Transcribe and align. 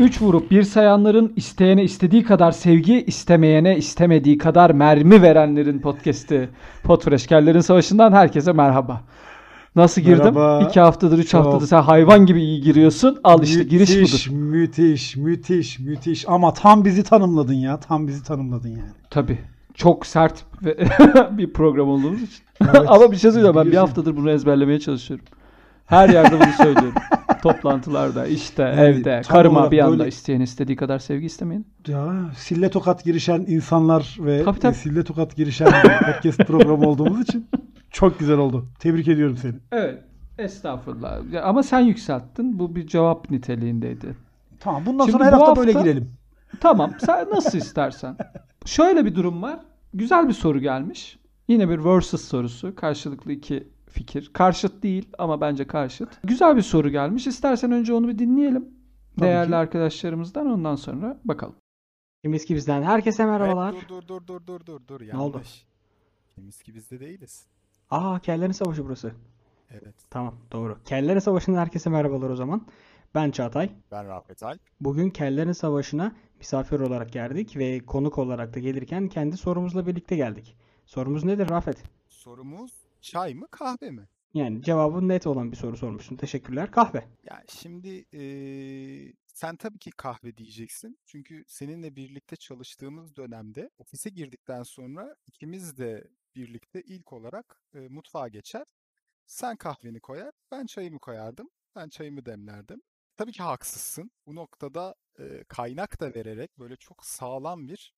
3 0.00 0.22
vurup 0.22 0.50
bir 0.50 0.62
sayanların 0.62 1.32
isteyene 1.36 1.84
istediği 1.84 2.24
kadar 2.24 2.52
sevgi, 2.52 3.04
istemeyene 3.04 3.76
istemediği 3.76 4.38
kadar 4.38 4.70
mermi 4.70 5.22
verenlerin 5.22 5.78
podcast'i 5.78 6.48
Potfreşkerlerin 6.82 7.60
Savaşı'ndan 7.60 8.12
herkese 8.12 8.52
merhaba. 8.52 9.00
Nasıl 9.76 10.02
girdim? 10.02 10.34
Merhaba. 10.34 10.66
2 10.68 10.80
haftadır 10.80 11.18
3 11.18 11.28
Çok- 11.28 11.44
haftadır 11.46 11.66
sen 11.66 11.82
hayvan 11.82 12.26
gibi 12.26 12.42
iyi 12.42 12.60
giriyorsun. 12.60 13.18
Al 13.24 13.42
işte 13.42 13.64
giriş 13.64 13.96
müthiş, 13.96 14.28
budur. 14.30 14.36
Müthiş, 14.36 15.16
müthiş, 15.16 15.78
müthiş. 15.78 16.24
Ama 16.28 16.52
tam 16.54 16.84
bizi 16.84 17.02
tanımladın 17.02 17.54
ya. 17.54 17.80
Tam 17.80 18.06
bizi 18.08 18.24
tanımladın 18.24 18.68
yani. 18.68 18.90
Tabii. 19.10 19.38
Çok 19.74 20.06
sert 20.06 20.44
bir 21.30 21.52
program 21.52 21.88
olduğumuz 21.88 22.22
için. 22.22 22.42
Evet, 22.62 22.82
Ama 22.88 23.12
bir 23.12 23.16
şey 23.16 23.30
söyleyeceğim. 23.30 23.56
Ben 23.56 23.72
bir 23.72 23.76
haftadır 23.76 24.16
bunu 24.16 24.30
ezberlemeye 24.30 24.80
çalışıyorum. 24.80 25.26
Her 25.86 26.08
yerde 26.08 26.40
bunu 26.40 26.52
söylüyorum. 26.56 26.94
Toplantılarda, 27.42 28.26
işte, 28.26 28.62
Yani 28.62 28.80
evde, 28.80 29.22
karıma 29.28 29.70
bir 29.70 29.78
anda 29.78 29.98
böyle- 29.98 30.08
isteyen 30.08 30.40
istediği 30.40 30.76
kadar 30.76 30.98
sevgi 30.98 31.26
istemeyin. 31.26 31.66
Ya 31.86 32.14
sille 32.36 32.70
tokat 32.70 33.04
girişen 33.04 33.44
insanlar 33.48 34.16
ve 34.20 34.44
Tabii, 34.44 34.58
tabii. 34.58 34.72
e, 34.72 34.74
sille 34.74 35.04
tokat 35.04 35.36
girişen 35.36 35.68
bir 35.84 36.12
podcast 36.12 36.38
programı 36.46 36.88
olduğumuz 36.88 37.20
için 37.20 37.46
çok 37.90 38.18
güzel 38.18 38.38
oldu. 38.38 38.66
Tebrik 38.78 39.08
ediyorum 39.08 39.36
seni. 39.36 39.54
Evet. 39.72 39.98
Estağfurullah. 40.38 41.32
Ya 41.32 41.42
Ama 41.42 41.62
sen 41.62 41.80
yükselttin. 41.80 42.58
Bu 42.58 42.76
bir 42.76 42.86
cevap 42.86 43.30
niteliğindeydi. 43.30 44.14
Tamam 44.60 44.82
bundan 44.86 45.04
Şimdi 45.04 45.12
sonra 45.12 45.24
her 45.24 45.32
bu 45.32 45.36
hafta, 45.40 45.56
böyle 45.60 45.72
hafta- 45.72 45.88
girelim. 45.90 46.08
Tamam. 46.60 46.92
Sen 47.06 47.30
nasıl 47.34 47.58
istersen. 47.58 48.16
Şöyle 48.66 49.04
bir 49.04 49.14
durum 49.14 49.42
var. 49.42 49.58
Güzel 49.94 50.28
bir 50.28 50.32
soru 50.32 50.58
gelmiş. 50.60 51.18
Yine 51.48 51.68
bir 51.68 51.84
versus 51.84 52.24
sorusu. 52.24 52.74
Karşılıklı 52.74 53.32
iki 53.32 53.68
fikir. 53.94 54.30
Karşıt 54.32 54.82
değil 54.82 55.08
ama 55.18 55.40
bence 55.40 55.66
karşıt. 55.66 56.08
Güzel 56.24 56.56
bir 56.56 56.62
soru 56.62 56.88
gelmiş. 56.88 57.26
İstersen 57.26 57.72
önce 57.72 57.92
onu 57.94 58.08
bir 58.08 58.18
dinleyelim. 58.18 58.68
Tabii 59.16 59.26
Değerli 59.26 59.50
ki. 59.50 59.56
arkadaşlarımızdan 59.56 60.46
ondan 60.46 60.76
sonra 60.76 61.20
bakalım. 61.24 61.54
Kimiski 62.22 62.54
bizden 62.54 62.82
herkese 62.82 63.26
merhabalar. 63.26 63.72
Evet, 63.72 63.88
dur 63.88 64.08
dur 64.08 64.26
dur 64.26 64.46
dur 64.46 64.60
dur 64.66 64.80
dur 64.88 64.88
dur. 64.88 65.08
Ne 65.12 65.18
oldu? 65.18 65.42
Kimiski 66.34 66.74
bizde 66.74 67.00
değiliz. 67.00 67.46
Aa 67.90 68.18
Kellerin 68.18 68.52
Savaşı 68.52 68.84
burası. 68.84 69.12
Evet. 69.70 69.94
Tamam 70.10 70.34
doğru. 70.52 70.78
Kellerin 70.84 71.18
Savaşı'ndan 71.18 71.58
herkese 71.58 71.90
merhabalar 71.90 72.30
o 72.30 72.36
zaman. 72.36 72.66
Ben 73.14 73.30
Çağatay. 73.30 73.70
Ben 73.90 74.08
Rafet 74.08 74.42
Alp. 74.42 74.60
Bugün 74.80 75.10
Kellerin 75.10 75.52
Savaşı'na 75.52 76.12
misafir 76.38 76.80
olarak 76.80 77.12
geldik 77.12 77.56
ve 77.56 77.80
konuk 77.80 78.18
olarak 78.18 78.54
da 78.54 78.58
gelirken 78.60 79.08
kendi 79.08 79.36
sorumuzla 79.36 79.86
birlikte 79.86 80.16
geldik. 80.16 80.56
Sorumuz 80.86 81.24
nedir 81.24 81.48
Rafet? 81.48 81.82
Sorumuz 82.08 82.72
çay 83.04 83.34
mı 83.34 83.46
kahve 83.50 83.90
mi? 83.90 84.08
Yani 84.34 84.62
cevabı 84.62 85.08
net 85.08 85.26
olan 85.26 85.52
bir 85.52 85.56
soru 85.56 85.76
sormuşsun. 85.76 86.16
Teşekkürler. 86.16 86.70
Kahve. 86.70 87.08
Ya 87.24 87.42
şimdi 87.48 87.88
eee, 88.12 89.12
sen 89.26 89.56
tabii 89.56 89.78
ki 89.78 89.90
kahve 89.90 90.36
diyeceksin. 90.36 90.98
Çünkü 91.06 91.44
seninle 91.46 91.96
birlikte 91.96 92.36
çalıştığımız 92.36 93.16
dönemde 93.16 93.70
ofise 93.78 94.10
girdikten 94.10 94.62
sonra 94.62 95.16
ikimiz 95.26 95.78
de 95.78 96.08
birlikte 96.36 96.82
ilk 96.82 97.12
olarak 97.12 97.62
e, 97.74 97.78
mutfağa 97.78 98.28
geçer. 98.28 98.64
Sen 99.26 99.56
kahveni 99.56 100.00
koyar, 100.00 100.32
ben 100.50 100.66
çayımı 100.66 100.98
koyardım. 100.98 101.50
Ben 101.76 101.88
çayımı 101.88 102.26
demlerdim. 102.26 102.82
Tabii 103.16 103.32
ki 103.32 103.42
haksızsın. 103.42 104.10
Bu 104.26 104.34
noktada 104.34 104.94
e, 105.18 105.44
kaynak 105.48 106.00
da 106.00 106.14
vererek 106.14 106.58
böyle 106.58 106.76
çok 106.76 107.04
sağlam 107.06 107.68
bir 107.68 107.94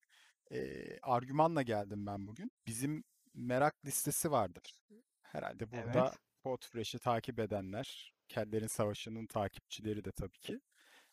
e, 0.51 0.59
argümanla 1.03 1.61
geldim 1.61 2.05
ben 2.05 2.27
bugün. 2.27 2.51
Bizim 2.67 3.03
merak 3.41 3.85
listesi 3.85 4.31
vardır. 4.31 4.75
Herhalde 5.21 5.71
burada 5.71 6.01
Evet. 6.07 6.17
Podfresh'i 6.43 6.99
takip 6.99 7.39
edenler, 7.39 8.13
Kellerin 8.27 8.67
Savaşı'nın 8.67 9.25
takipçileri 9.25 10.05
de 10.05 10.11
tabii 10.11 10.37
ki 10.39 10.59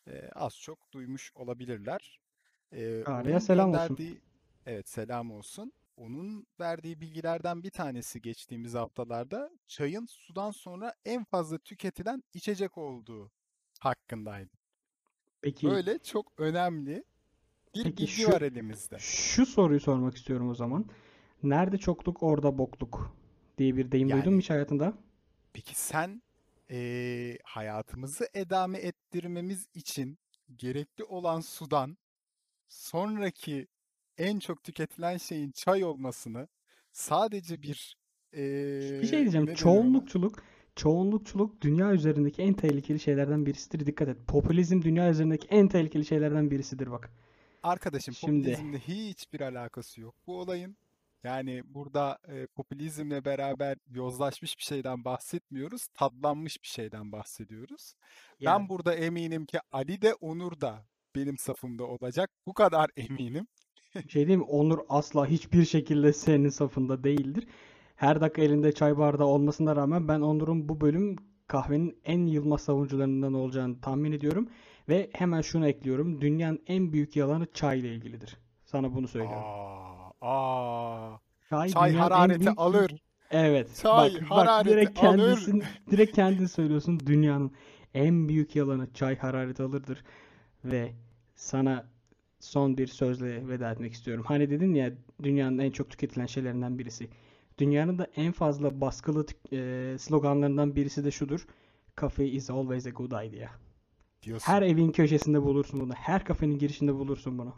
e, 0.07 0.29
az 0.35 0.57
çok 0.59 0.91
duymuş 0.93 1.31
olabilirler. 1.35 2.19
E, 2.71 3.03
Araya 3.03 3.39
selam 3.39 3.69
olsun. 3.69 3.81
gönderdiği- 3.87 4.21
Evet 4.65 4.89
selam 4.89 5.31
olsun. 5.31 5.73
Onun 5.97 6.47
verdiği 6.59 7.01
bilgilerden 7.01 7.63
bir 7.63 7.69
tanesi 7.71 8.21
geçtiğimiz 8.21 8.73
haftalarda 8.73 9.49
çayın 9.67 10.05
sudan 10.05 10.51
sonra 10.51 10.93
en 11.05 11.23
fazla 11.23 11.57
tüketilen 11.57 12.23
içecek 12.33 12.77
olduğu 12.77 13.31
hakkındaydı. 13.79 14.51
Peki 15.41 15.67
Böyle 15.67 15.99
çok 15.99 16.31
önemli 16.37 17.03
bir 17.75 17.83
Peki 17.83 17.97
bilgi 17.97 18.07
şu- 18.07 18.31
var 18.31 18.41
elimizde. 18.41 18.97
şu 18.99 19.45
soruyu 19.45 19.79
sormak 19.79 20.15
istiyorum 20.17 20.49
o 20.49 20.55
zaman. 20.55 20.85
Nerede 21.43 21.77
çokluk 21.77 22.23
orada 22.23 22.57
bokluk 22.57 23.15
diye 23.57 23.77
bir 23.77 23.91
deyim 23.91 24.09
duydun 24.09 24.23
mu 24.25 24.31
Yani- 24.31 24.41
hiç 24.41 24.49
hayatında? 24.49 24.93
Peki 25.53 25.75
sen 25.79 26.21
eee, 26.69 27.37
hayatımızı 27.43 28.27
edame 28.33 28.77
ettirmemiz 28.77 29.67
için 29.73 30.17
gerekli 30.55 31.03
olan 31.03 31.39
sudan 31.41 31.97
sonraki 32.67 33.67
en 34.17 34.39
çok 34.39 34.63
tüketilen 34.63 35.17
şeyin 35.17 35.51
çay 35.51 35.83
olmasını 35.83 36.47
sadece 36.91 37.61
bir 37.61 37.97
Bir 38.33 38.37
eee, 39.01 39.07
şey 39.07 39.19
diyeceğim. 39.19 39.53
Çoğunlukçuluk, 39.53 40.43
çoğunlukçuluk 40.75 41.61
dünya 41.61 41.93
üzerindeki 41.93 42.41
en 42.41 42.53
tehlikeli 42.53 42.99
şeylerden 42.99 43.45
birisidir. 43.45 43.85
Dikkat 43.85 44.07
et. 44.07 44.17
Popülizm 44.27 44.81
dünya 44.81 45.09
üzerindeki 45.09 45.47
en 45.47 45.67
tehlikeli 45.67 46.05
şeylerden 46.05 46.51
birisidir 46.51 46.91
bak. 46.91 47.11
Arkadaşım 47.63 48.13
Şimdi- 48.13 48.43
popülizmle 48.51 48.79
hiçbir 48.79 49.41
alakası 49.41 50.01
yok 50.01 50.15
bu 50.27 50.39
olayın. 50.39 50.77
Yani 51.25 51.61
burada 51.65 52.17
e, 52.27 52.47
popülizmle 52.47 53.25
beraber 53.25 53.77
yozlaşmış 53.89 54.57
bir 54.57 54.63
şeyden 54.63 55.05
bahsetmiyoruz, 55.05 55.87
tadlanmış 55.93 56.63
bir 56.63 56.67
şeyden 56.67 57.11
bahsediyoruz. 57.11 57.93
Ben 58.41 58.45
Yani 58.45 58.69
burada 58.69 58.93
eminim 58.95 59.45
ki 59.45 59.59
Ali 59.71 60.01
de 60.01 60.13
Onur 60.13 60.61
da 60.61 60.85
benim 61.15 61.37
safımda 61.37 61.83
olacak. 61.83 62.29
Bu 62.47 62.53
kadar 62.53 62.89
eminim. 62.97 63.47
bir 63.95 64.09
şey 64.09 64.27
diyeyim 64.27 64.39
mi? 64.39 64.45
Onur 64.45 64.79
asla 64.89 65.27
hiçbir 65.27 65.65
şekilde 65.65 66.13
senin 66.13 66.49
safında 66.49 67.03
değildir. 67.03 67.47
Her 67.95 68.21
dakika 68.21 68.41
elinde 68.41 68.71
çay 68.71 68.97
bardağı 68.97 69.27
olmasına 69.27 69.75
rağmen 69.75 70.07
ben 70.07 70.21
Onur'un 70.21 70.69
bu 70.69 70.81
bölüm 70.81 71.15
kahvenin 71.47 71.99
en 72.03 72.25
yılmaz 72.25 72.61
savunucularından 72.61 73.33
olacağını 73.33 73.81
tahmin 73.81 74.11
ediyorum. 74.11 74.49
Ve 74.89 75.09
hemen 75.13 75.41
şunu 75.41 75.67
ekliyorum. 75.67 76.21
Dünyanın 76.21 76.63
en 76.67 76.93
büyük 76.93 77.15
yalanı 77.15 77.47
çay 77.53 77.79
ile 77.79 77.95
ilgilidir. 77.95 78.37
Sana 78.65 78.93
bunu 78.95 79.07
söylüyorum. 79.07 79.43
Aa, 79.45 79.74
aa. 80.25 81.19
Çay 81.49 81.69
Çay 81.69 81.93
harareti 81.93 82.39
büyük 82.39 82.59
alır. 82.59 82.91
Evet. 83.31 83.79
Çay 83.81 84.13
Bak 84.13 84.29
bak 84.29 84.65
direkt 84.65 85.03
alır. 85.03 85.17
kendisin 85.17 85.63
direkt 85.91 86.15
kendin 86.15 86.45
söylüyorsun. 86.45 86.99
Dünyanın 87.05 87.51
en 87.93 88.29
büyük 88.29 88.55
yalanı 88.55 88.93
çay 88.93 89.17
harareti 89.17 89.63
alırdır. 89.63 90.03
Ve 90.65 90.91
sana 91.35 91.85
son 92.39 92.77
bir 92.77 92.87
sözle 92.87 93.47
veda 93.47 93.71
etmek 93.71 93.93
istiyorum. 93.93 94.23
Hani 94.27 94.49
dedin 94.49 94.73
ya 94.73 94.91
dünyanın 95.23 95.57
en 95.57 95.71
çok 95.71 95.89
tüketilen 95.89 96.25
şeylerinden 96.25 96.79
birisi. 96.79 97.09
Dünyanın 97.57 97.97
da 97.97 98.07
en 98.15 98.31
fazla 98.31 98.81
baskılı 98.81 99.25
e, 99.51 99.95
sloganlarından 99.99 100.75
birisi 100.75 101.05
de 101.05 101.11
şudur. 101.11 101.47
Coffee 101.97 102.27
is 102.27 102.49
always 102.49 102.87
a 102.87 102.89
good 102.89 103.11
idea. 103.11 103.49
Diyorsun. 104.23 104.51
Her 104.51 104.61
evin 104.61 104.91
köşesinde 104.91 105.41
bulursun 105.43 105.79
bunu. 105.79 105.93
Her 105.93 106.25
kafenin 106.25 106.57
girişinde 106.57 106.93
bulursun 106.93 107.37
bunu. 107.37 107.53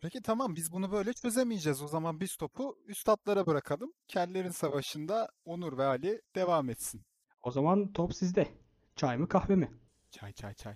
Peki 0.00 0.22
tamam 0.22 0.56
biz 0.56 0.72
bunu 0.72 0.92
böyle 0.92 1.12
çözemeyeceğiz. 1.12 1.82
O 1.82 1.88
zaman 1.88 2.20
biz 2.20 2.36
topu 2.36 2.78
üstatlara 2.86 3.46
bırakalım. 3.46 3.92
Kellerin 4.08 4.50
Savaşı'nda 4.50 5.28
Onur 5.44 5.78
ve 5.78 5.84
Ali 5.84 6.20
devam 6.34 6.70
etsin. 6.70 7.02
O 7.42 7.50
zaman 7.50 7.92
top 7.92 8.14
sizde. 8.14 8.48
Çay 8.96 9.16
mı 9.16 9.28
kahve 9.28 9.56
mi? 9.56 9.70
Çay 10.10 10.32
çay 10.32 10.54
çay. 10.54 10.74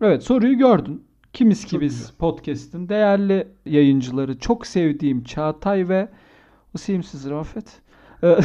Evet 0.00 0.22
soruyu 0.22 0.58
gördün. 0.58 1.08
Kimiz 1.32 1.64
ki 1.64 1.80
biz 1.80 2.10
podcast'in 2.10 2.88
değerli 2.88 3.48
yayıncıları 3.66 4.38
çok 4.38 4.66
sevdiğim 4.66 5.24
Çağatay 5.24 5.88
ve 5.88 6.08
o 6.74 6.78
sevimsiz 6.78 7.30
Rafet. 7.30 7.82
Ee, 8.22 8.26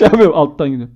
yapıyorum, 0.00 0.34
alttan 0.34 0.70
gidiyorum. 0.70 0.94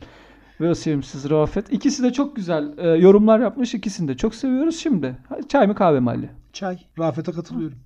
Ve 0.60 0.70
o 0.70 0.74
sevimsiz 0.74 1.30
Rafet. 1.30 1.72
İkisi 1.72 2.02
de 2.02 2.12
çok 2.12 2.36
güzel 2.36 2.78
e, 2.78 2.88
yorumlar 2.88 3.40
yapmış. 3.40 3.74
İkisini 3.74 4.08
de 4.08 4.16
çok 4.16 4.34
seviyoruz 4.34 4.78
şimdi. 4.78 5.16
Çay 5.48 5.66
mı 5.66 5.74
kahve 5.74 6.00
mi 6.00 6.10
Ali? 6.10 6.30
Çay. 6.54 6.78
Rafet'e 6.98 7.32
katılıyorum. 7.32 7.78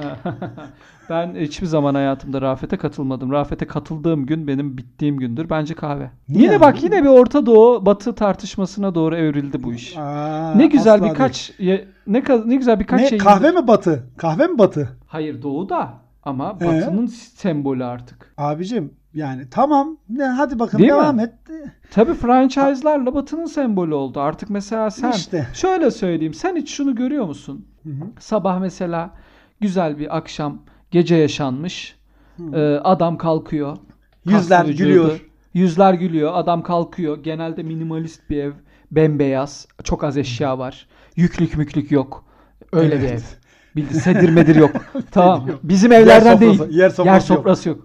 ben 1.10 1.34
hiçbir 1.34 1.66
zaman 1.66 1.94
hayatımda 1.94 2.42
Rafet'e 2.42 2.76
katılmadım. 2.76 3.32
Rafet'e 3.32 3.66
katıldığım 3.66 4.26
gün 4.26 4.46
benim 4.46 4.78
bittiğim 4.78 5.16
gündür. 5.16 5.50
Bence 5.50 5.74
kahve. 5.74 6.10
Niye 6.28 6.42
yine 6.44 6.54
abi? 6.54 6.60
bak 6.60 6.82
yine 6.82 7.02
bir 7.02 7.08
Orta 7.08 7.46
Doğu 7.46 7.86
Batı 7.86 8.14
tartışmasına 8.14 8.94
doğru 8.94 9.16
evrildi 9.16 9.62
bu 9.62 9.72
iş. 9.74 9.96
Aa, 9.96 10.54
ne 10.56 10.66
güzel 10.66 11.04
birkaç 11.04 11.52
ne 11.60 11.84
ne 12.46 12.56
güzel 12.56 12.80
birkaç 12.80 13.00
Ne 13.00 13.04
yayında- 13.06 13.24
kahve 13.24 13.50
mi 13.50 13.66
batı? 13.66 14.06
Kahve 14.16 14.46
mi 14.46 14.58
batı? 14.58 14.88
Hayır 15.06 15.42
doğuda 15.42 15.90
ama 16.22 16.56
Ee? 16.60 16.66
batının 16.66 17.06
sembolü 17.06 17.84
artık. 17.84 18.34
Abicim 18.38 18.92
yani 19.14 19.42
tamam. 19.50 19.96
Ne 20.08 20.24
hadi 20.24 20.58
bakın 20.58 20.78
Değil 20.78 20.90
mi? 20.90 20.94
devam 20.96 21.20
et. 21.20 21.32
Tabii 21.90 22.14
franchise'larla 22.14 23.14
batının 23.14 23.46
sembolü 23.46 23.94
oldu. 23.94 24.20
Artık 24.20 24.50
mesela 24.50 24.90
sen 24.90 25.12
İşte. 25.12 25.46
şöyle 25.54 25.90
söyleyeyim. 25.90 26.34
Sen 26.34 26.56
hiç 26.56 26.70
şunu 26.70 26.94
görüyor 26.94 27.24
musun? 27.26 27.66
Hı 27.82 27.88
hı. 27.90 28.04
Sabah 28.18 28.58
mesela 28.58 29.10
güzel 29.60 29.98
bir 29.98 30.16
akşam 30.16 30.62
gece 30.90 31.16
yaşanmış. 31.16 31.96
Hı. 32.36 32.42
Ee, 32.56 32.78
adam 32.84 33.18
kalkıyor. 33.18 33.76
Yüzler 34.24 34.66
vücudu, 34.68 34.88
gülüyor. 34.88 35.20
Yüzler 35.54 35.94
gülüyor. 35.94 36.30
Adam 36.34 36.62
kalkıyor. 36.62 37.22
Genelde 37.22 37.62
minimalist 37.62 38.30
bir 38.30 38.36
ev. 38.44 38.52
Bembeyaz. 38.90 39.66
Çok 39.84 40.04
az 40.04 40.16
eşya 40.16 40.58
var. 40.58 40.86
Yüklük 41.16 41.56
müklük 41.56 41.90
yok. 41.90 42.24
Öyle 42.72 42.96
bir 42.98 43.04
ev. 43.04 43.08
Evet. 43.10 43.38
Bildi 43.76 43.94
sedir 43.94 44.28
medir 44.30 44.56
yok. 44.56 44.70
tamam. 45.10 45.48
yok. 45.48 45.60
Bizim 45.62 45.92
Yer 45.92 46.00
evlerden 46.00 46.36
sofrası- 46.36 46.40
değil. 46.68 46.78
yer 46.78 46.90
sofrası 46.90 47.06
Yer 47.08 47.14
yok. 47.14 47.22
sofrası 47.22 47.68
yok. 47.68 47.84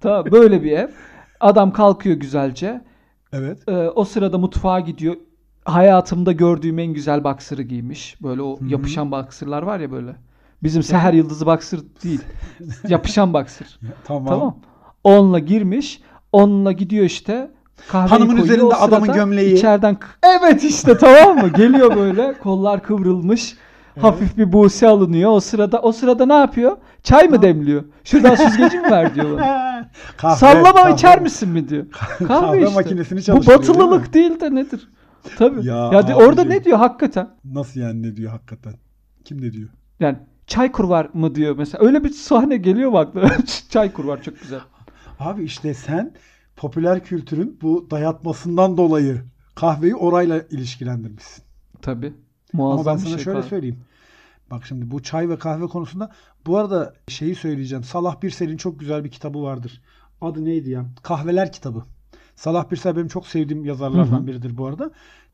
Tamam 0.00 0.24
böyle 0.32 0.62
bir 0.62 0.72
ev. 0.72 0.88
Adam 1.40 1.72
kalkıyor 1.72 2.16
güzelce. 2.16 2.80
Evet. 3.32 3.68
Ee, 3.68 3.72
o 3.72 4.04
sırada 4.04 4.38
mutfağa 4.38 4.80
gidiyor. 4.80 5.16
Hayatımda 5.64 6.32
gördüğüm 6.32 6.78
en 6.78 6.92
güzel 6.92 7.24
boxer'ı 7.24 7.62
giymiş. 7.62 8.16
Böyle 8.22 8.42
o 8.42 8.60
hı. 8.60 8.64
yapışan 8.68 9.12
boxer'lar 9.12 9.62
var 9.62 9.80
ya 9.80 9.92
böyle. 9.92 10.16
Bizim 10.62 10.82
Seher 10.82 11.12
Yıldızı 11.12 11.46
boxer 11.46 11.80
değil. 12.04 12.20
yapışan 12.88 13.34
boxer. 13.34 13.78
Tamam. 14.04 14.26
Tamam. 14.26 14.56
Onunla 15.04 15.38
girmiş. 15.38 16.00
Onunla 16.32 16.72
gidiyor 16.72 17.04
işte. 17.04 17.50
Kahveyi 17.88 18.10
Hanımın 18.10 18.28
koyuyor. 18.28 18.44
üzerinde 18.44 18.64
O 18.64 18.72
adamın 18.72 19.12
gömleği. 19.12 19.54
içeriden 19.54 19.96
evet 20.22 20.64
işte 20.64 20.98
tamam 20.98 21.36
mı? 21.36 21.48
Geliyor 21.52 21.96
böyle 21.96 22.32
kollar 22.38 22.82
kıvrılmış. 22.82 23.56
Hafif 24.00 24.36
bir 24.38 24.52
buse 24.52 24.88
alınıyor. 24.88 25.30
O 25.30 25.40
sırada 25.40 25.80
o 25.80 25.92
sırada 25.92 26.26
ne 26.26 26.34
yapıyor? 26.34 26.76
Çay 27.06 27.28
mı 27.28 27.42
demliyor? 27.42 27.84
Şuradan 28.04 28.34
süzgeci 28.34 28.78
mi 28.78 28.90
ver 28.90 29.14
diyor 29.14 29.38
bana. 29.38 29.90
Kahve, 30.16 30.36
Sallama 30.36 30.72
kahve. 30.72 30.92
içer 30.94 31.20
misin 31.22 31.48
mi 31.48 31.68
diyor. 31.68 31.86
Kahve, 31.90 32.26
Kahve 32.26 32.62
işte. 32.62 32.74
makinesini 32.74 33.18
Bu 33.18 33.22
çalıştırıyor, 33.22 33.58
batılılık 33.60 34.14
değil, 34.14 34.40
de 34.40 34.54
nedir? 34.54 34.88
Tabii. 35.38 35.66
Ya 35.66 35.90
Ya, 35.92 36.08
de- 36.08 36.14
orada 36.14 36.44
ne 36.44 36.64
diyor 36.64 36.78
hakikaten? 36.78 37.28
Nasıl 37.44 37.80
yani 37.80 38.02
ne 38.02 38.16
diyor 38.16 38.30
hakikaten? 38.32 38.72
Kim 39.24 39.40
ne 39.42 39.52
diyor? 39.52 39.68
Yani 40.00 40.18
çay 40.46 40.72
kurvar 40.72 41.08
mı 41.14 41.34
diyor 41.34 41.54
mesela. 41.58 41.84
Öyle 41.86 42.04
bir 42.04 42.10
sahne 42.10 42.56
geliyor 42.56 42.90
mu 42.90 42.98
aklına? 42.98 43.30
çay 43.70 43.92
kurvar 43.92 44.22
çok 44.22 44.40
güzel. 44.40 44.60
Abi 45.20 45.44
işte 45.44 45.74
sen 45.74 46.12
popüler 46.56 47.04
kültürün 47.04 47.58
bu 47.62 47.86
dayatmasından 47.90 48.76
dolayı 48.76 49.22
kahveyi 49.54 49.94
orayla 49.96 50.40
ilişkilendirmişsin. 50.50 51.44
Tabii. 51.82 52.12
Ama 52.54 52.62
Muazzam 52.74 52.86
ben 52.86 52.96
bir 53.02 53.06
sana 53.08 53.14
şey 53.16 53.24
şöyle 53.24 53.38
kahve. 53.38 53.48
söyleyeyim. 53.48 53.78
Bak 54.50 54.66
şimdi 54.66 54.90
bu 54.90 55.02
çay 55.02 55.28
ve 55.28 55.38
kahve 55.38 55.66
konusunda 55.66 56.10
bu 56.46 56.58
arada 56.58 56.94
şeyi 57.08 57.34
söyleyeceğim. 57.34 57.84
Salah 57.84 58.22
Birsel'in 58.22 58.56
çok 58.56 58.80
güzel 58.80 59.04
bir 59.04 59.10
kitabı 59.10 59.42
vardır. 59.42 59.82
Adı 60.20 60.44
neydi 60.44 60.70
ya? 60.70 60.84
Kahveler 61.02 61.52
kitabı. 61.52 61.82
Salah 62.36 62.70
Birsel 62.70 62.96
benim 62.96 63.08
çok 63.08 63.26
sevdiğim 63.26 63.64
yazarlardan 63.64 64.16
Hı 64.16 64.22
hı. 64.22 64.26
biridir 64.26 64.58
bu 64.58 64.66
arada. 64.66 64.90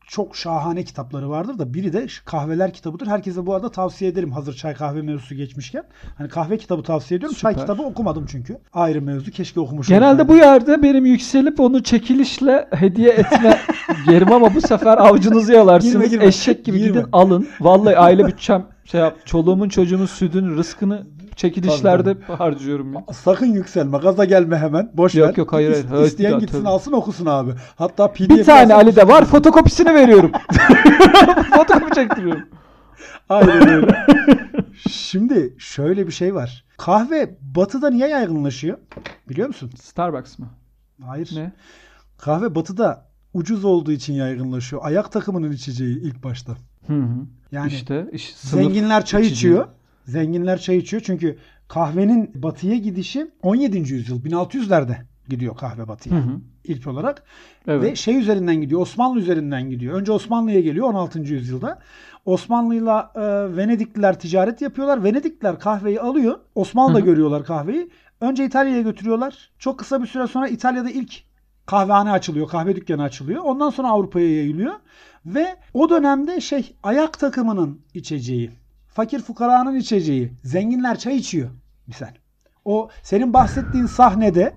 Çok 0.07 0.35
şahane 0.35 0.83
kitapları 0.83 1.29
vardır 1.29 1.59
da 1.59 1.73
biri 1.73 1.93
de 1.93 2.07
kahveler 2.25 2.73
kitabıdır. 2.73 3.07
Herkese 3.07 3.45
bu 3.45 3.53
arada 3.53 3.71
tavsiye 3.71 4.11
ederim 4.11 4.31
hazır 4.31 4.53
çay 4.53 4.73
kahve 4.73 5.01
mevzusu 5.01 5.35
geçmişken. 5.35 5.83
Hani 6.17 6.29
kahve 6.29 6.57
kitabı 6.57 6.83
tavsiye 6.83 7.17
ediyorum. 7.17 7.37
Çay 7.39 7.53
Süper. 7.53 7.67
kitabı 7.67 7.87
okumadım 7.87 8.25
çünkü. 8.25 8.57
Ayrı 8.73 9.01
mevzu. 9.01 9.31
Keşke 9.31 9.59
okumuş 9.59 9.87
Genelde 9.87 10.27
bu 10.27 10.35
yerde 10.35 10.83
benim 10.83 11.05
yükselip 11.05 11.59
onu 11.59 11.83
çekilişle 11.83 12.67
hediye 12.71 13.09
etme 13.09 13.59
yerim 14.11 14.31
ama 14.31 14.55
bu 14.55 14.61
sefer 14.61 14.97
avucunuzu 14.97 15.53
yalarsınız. 15.53 15.93
Girme, 15.93 16.07
girme. 16.07 16.25
Eşek 16.25 16.65
gibi 16.65 16.77
Girme. 16.77 16.89
gidin 16.99 17.09
alın. 17.11 17.47
Vallahi 17.61 17.97
aile 17.97 18.27
bütçem 18.27 18.72
şey 18.85 19.01
yap. 19.01 19.17
Çoluğumun 19.25 19.69
çocuğumun 19.69 20.05
sütünü, 20.05 20.55
rızkını 20.55 21.07
çekilişlerde 21.35 22.17
harcıyorum 22.37 22.93
ya. 22.93 23.03
Sakın 23.13 23.45
yükselme. 23.45 23.97
Gaza 23.97 24.25
gelme 24.25 24.57
hemen. 24.57 24.91
Boş 24.93 25.15
Yok, 25.15 25.29
ver. 25.29 25.35
yok, 25.35 25.53
hayır, 25.53 25.85
hayır. 25.89 26.05
İsteyen 26.05 26.31
Evet, 26.31 26.41
gitsin 26.41 26.57
tabii. 26.59 26.69
alsın 26.69 26.91
okusun 26.91 27.25
abi. 27.25 27.51
Hatta 27.75 28.13
PDF 28.13 28.19
Bir 28.29 28.43
tane 28.43 28.73
alsın, 28.73 28.85
Ali 28.87 28.95
de 28.95 29.01
okusun. 29.03 29.15
var. 29.19 29.25
Fotokopisini 29.25 29.93
veriyorum. 29.93 30.31
Fotokopi 31.57 31.95
çektiriyorum. 31.95 32.43
Aynen 33.29 33.67
öyle. 33.69 34.05
Şimdi 34.89 35.55
şöyle 35.57 36.07
bir 36.07 36.11
şey 36.11 36.35
var. 36.35 36.65
Kahve 36.77 37.37
batıda 37.41 37.89
niye 37.89 38.07
yaygınlaşıyor? 38.07 38.77
Biliyor 39.29 39.47
musun? 39.47 39.71
Starbucks 39.81 40.39
mı? 40.39 40.47
Hayır. 41.05 41.29
Ne? 41.35 41.51
Kahve 42.17 42.55
batıda 42.55 43.05
ucuz 43.33 43.65
olduğu 43.65 43.91
için 43.91 44.13
yaygınlaşıyor. 44.13 44.81
Ayak 44.85 45.11
takımının 45.11 45.51
içeceği 45.51 45.99
ilk 46.01 46.23
başta. 46.23 46.53
Hı 46.87 46.93
hı. 46.93 47.15
Yani 47.53 47.71
işte 47.73 48.07
iş, 48.11 48.35
sınıf 48.35 48.63
zenginler 48.63 49.05
çay 49.05 49.21
içeceği. 49.21 49.35
içiyor. 49.51 49.67
Zenginler 50.05 50.59
çay 50.59 50.77
içiyor 50.77 51.03
çünkü 51.05 51.37
kahvenin 51.67 52.31
batıya 52.35 52.75
gidişi 52.75 53.27
17. 53.41 53.77
yüzyıl 53.77 54.23
1600'lerde 54.23 54.95
gidiyor 55.29 55.57
kahve 55.57 55.87
batıya 55.87 56.15
Hı 56.15 56.19
hı. 56.19 56.39
ilk 56.63 56.87
olarak. 56.87 57.23
Evet. 57.67 57.83
Ve 57.83 57.95
şey 57.95 58.17
üzerinden 58.19 58.55
gidiyor. 58.55 58.81
Osmanlı 58.81 59.19
üzerinden 59.19 59.69
gidiyor. 59.69 59.93
Önce 59.93 60.11
Osmanlı'ya 60.11 60.61
geliyor 60.61 60.87
16. 60.87 61.19
yüzyılda. 61.19 61.79
Osmanlı'yla 62.25 63.11
e, 63.15 63.21
Venedikliler 63.57 64.19
ticaret 64.19 64.61
yapıyorlar. 64.61 65.03
Venedikliler 65.03 65.59
kahveyi 65.59 66.01
alıyor. 66.01 66.39
Osmanlı'da 66.55 66.97
Hı 66.99 67.01
hı. 67.01 67.05
görüyorlar 67.05 67.45
kahveyi. 67.45 67.89
Önce 68.21 68.45
İtalya'ya 68.45 68.81
götürüyorlar. 68.81 69.51
Çok 69.59 69.79
kısa 69.79 70.01
bir 70.01 70.07
süre 70.07 70.27
sonra 70.27 70.47
İtalya'da 70.47 70.89
ilk 70.89 71.23
kahvehane 71.65 72.11
açılıyor. 72.11 72.47
Kahve 72.47 72.75
dükkanı 72.75 73.03
açılıyor. 73.03 73.41
Ondan 73.43 73.69
sonra 73.69 73.87
Avrupa'ya 73.87 74.35
yayılıyor. 74.35 74.73
Ve 75.25 75.55
o 75.73 75.89
dönemde 75.89 76.41
şey 76.41 76.75
ayak 76.83 77.19
takımının 77.19 77.81
içeceği. 77.93 78.51
Fakir 78.87 79.19
fukaranın 79.19 79.75
içeceği. 79.75 80.33
Zenginler 80.43 80.99
çay 80.99 81.15
içiyor. 81.17 81.49
Misal. 81.87 82.07
O 82.65 82.89
senin 83.03 83.33
bahsettiğin 83.33 83.85
sahnede 83.85 84.53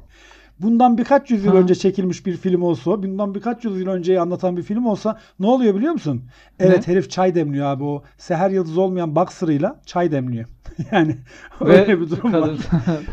bundan 0.61 0.99
birkaç 0.99 1.31
yüzyıl 1.31 1.53
Ha. 1.53 1.59
önce 1.59 1.75
çekilmiş 1.75 2.27
bir 2.27 2.37
film 2.37 2.63
olsa, 2.63 3.03
bundan 3.03 3.35
birkaç 3.35 3.65
yüzyıl 3.65 3.87
önceyi 3.89 4.21
anlatan 4.21 4.57
bir 4.57 4.63
film 4.63 4.87
olsa 4.87 5.19
ne 5.41 5.47
oluyor 5.47 5.75
biliyor 5.75 5.93
musun? 5.93 6.25
Evet 6.61 6.89
Ne? 6.89 6.93
herif 6.95 7.11
çay 7.11 7.35
demliyor 7.35 7.67
abi 7.67 7.85
o 7.85 8.03
seher 8.19 8.51
yıldız 8.51 8.79
olmayan 8.79 9.17
boxer'ıyla 9.17 9.81
çay 9.87 10.13
demliyor. 10.13 10.47
yani 10.93 11.17
Ve 11.61 11.81
öyle 11.81 12.01
bir 12.01 12.11
durum 12.11 12.33
kadın, 12.33 12.49
var. 12.49 12.59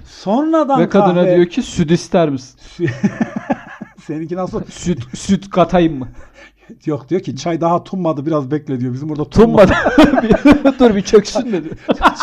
Sonradan 0.06 0.80
ve 0.82 0.90
kadına 0.90 1.14
kahve... 1.14 1.36
diyor 1.36 1.48
ki 1.48 1.62
süt 1.62 1.92
ister 1.92 2.30
misin? 2.30 2.60
Seninki 4.06 4.36
nasıl? 4.36 4.64
Süt 4.70 5.18
süt 5.18 5.50
katayım 5.50 6.00
mı? 6.00 6.08
Yok 6.86 7.10
diyor 7.10 7.22
ki 7.22 7.36
çay 7.36 7.62
daha 7.62 7.84
tunmadı 7.84 8.26
biraz 8.26 8.52
bekle 8.52 8.80
diyor. 8.80 8.94
Bizim 8.94 9.10
burada 9.10 9.30
Tunmadı. 9.30 9.72
Dur 10.80 10.96
bir 10.96 11.02
çöksün 11.02 11.52
de 11.52 11.64
diyor. 11.64 11.76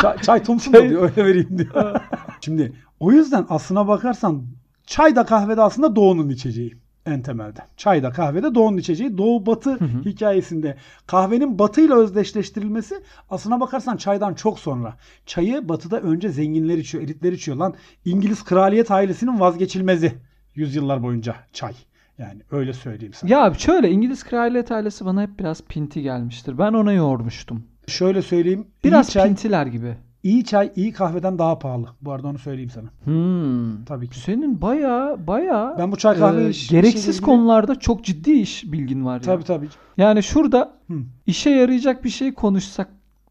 çay, 0.03 0.17
çay 0.19 0.43
tunsun 0.43 0.73
da 0.73 0.89
diyor 0.89 1.03
öyle 1.03 1.25
vereyim 1.25 1.59
diyor. 1.59 2.01
Şimdi 2.41 2.73
o 3.01 3.13
yüzden 3.13 3.47
aslına 3.49 3.89
bakarsan 3.89 4.43
çay 4.87 5.17
da 5.17 5.25
kahve 5.25 5.57
de 5.57 5.63
aslında 5.63 5.97
doğunun 5.97 6.29
içeceği 6.29 6.75
en 7.07 7.23
temelde. 7.23 7.61
Çay 7.77 8.03
da 8.03 8.11
kahve 8.11 8.43
de 8.43 8.55
doğunun 8.55 8.77
içeceği. 8.77 9.19
Doğu 9.19 9.47
batı 9.47 9.79
hikayesinde 10.05 10.77
kahvenin 11.07 11.59
batıyla 11.59 11.97
özdeşleştirilmesi 11.97 13.03
aslına 13.31 13.61
bakarsan 13.61 13.97
çaydan 13.97 14.35
çok 14.35 14.59
sonra. 14.59 14.97
Çayı 15.27 15.69
batıda 15.69 16.01
önce 16.01 16.29
zenginler 16.29 16.79
içiyor, 16.79 17.05
elitler 17.05 17.33
içiyor. 17.33 17.57
Lan 17.57 17.75
İngiliz 18.05 18.45
kraliyet 18.45 18.91
ailesinin 18.91 19.41
vazgeçilmezi 19.41 20.13
yüzyıllar 20.55 21.03
boyunca 21.03 21.37
çay. 21.53 21.75
Yani 22.21 22.41
öyle 22.51 22.73
söyleyeyim 22.73 23.13
sana. 23.15 23.31
Ya 23.31 23.55
şöyle 23.59 23.91
İngiliz 23.91 24.25
kraliyet 24.25 24.73
ailesi 24.73 25.05
bana 25.07 25.23
hep 25.23 25.39
biraz 25.39 25.63
pinti 25.63 26.03
gelmiştir. 26.03 26.59
Ben 26.59 26.73
ona 26.73 26.93
yormuştum. 26.93 27.63
Şöyle 27.87 28.23
söyleyeyim. 28.23 28.67
Biraz 28.85 29.09
iyi 29.09 29.13
çay, 29.13 29.29
pintiler 29.29 29.67
gibi. 29.67 29.97
iyi 30.23 30.45
çay 30.45 30.73
iyi 30.77 30.93
kahveden 30.93 31.39
daha 31.39 31.59
pahalı. 31.59 31.87
Bu 32.03 32.13
arada 32.13 32.29
onu 32.29 32.39
söyleyeyim 32.39 32.71
sana. 32.71 32.89
Hmm. 33.05 33.85
Tabii 33.85 34.09
ki. 34.09 34.19
Senin 34.21 34.63
baya 34.63 35.17
baya 35.27 35.75
Ben 35.79 35.93
bu 35.93 35.97
çay 35.97 36.19
kahve 36.19 36.45
e, 36.45 36.49
iş- 36.51 36.69
gereksiz 36.69 37.09
ilgili- 37.17 37.25
konularda 37.25 37.75
çok 37.79 38.05
ciddi 38.05 38.33
iş 38.33 38.73
bilgin 38.73 39.05
var 39.05 39.15
ya. 39.15 39.21
Tabii 39.21 39.45
tabii. 39.45 39.69
Yani 39.97 40.23
şurada 40.23 40.73
Hı. 40.91 40.95
işe 41.27 41.51
yarayacak 41.51 42.05
bir 42.05 42.11
şey 42.11 42.33
konuşsak 42.35 42.89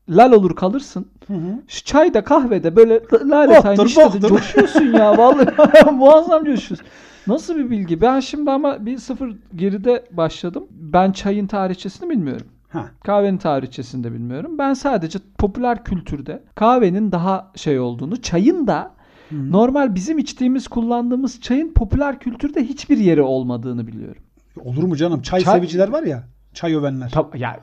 lal 0.10 0.32
olur 0.32 0.56
kalırsın. 0.56 1.06
Hı 1.28 1.34
hı. 1.34 1.62
Şu 1.68 1.84
çayda 1.84 2.24
kahvede 2.24 2.76
böyle 2.76 3.02
lale 3.30 3.62
tane 3.62 3.84
işte 3.86 4.20
coşuyorsun 4.28 4.86
ya 4.94 5.18
vallahi 5.18 5.92
muazzam 5.92 6.46
coşuyorsun. 6.46 6.88
Nasıl 7.30 7.56
bir 7.56 7.70
bilgi? 7.70 8.02
Ben 8.02 8.20
şimdi 8.20 8.52
ama 8.52 8.86
bir 8.86 8.98
sıfır 8.98 9.36
geride 9.56 10.06
başladım. 10.12 10.68
Ben 10.72 11.12
çayın 11.12 11.48
tarihçesini 11.48 12.10
bilmiyorum. 12.10 12.48
Ha. 12.70 12.86
Kahvenin 13.04 13.38
tarihçesini 13.38 14.04
de 14.04 14.14
bilmiyorum. 14.14 14.58
Ben 14.58 14.74
sadece 14.74 15.20
popüler 15.38 15.84
kültürde 15.84 16.44
kahvenin 16.56 17.12
daha 17.12 17.52
şey 17.56 17.80
olduğunu, 17.80 18.22
çayın 18.22 18.68
da 18.68 18.92
Hı. 19.30 19.52
normal 19.52 19.96
bizim 19.96 20.18
içtiğimiz, 20.18 20.68
kullandığımız 20.68 21.42
çayın 21.42 21.74
popüler 21.74 22.20
kültürde 22.20 22.64
hiçbir 22.64 22.98
yeri 22.98 23.22
olmadığını 23.22 23.88
biliyorum. 23.88 24.22
Olur 24.64 24.84
mu 24.84 24.96
canım? 24.96 25.22
Çay, 25.22 25.42
Çay- 25.42 25.56
seviciler 25.56 25.88
var 25.90 26.04
ya. 26.04 26.24
Çay 26.54 26.76
övenler. 26.76 27.10
Tab 27.10 27.36
ya 27.36 27.60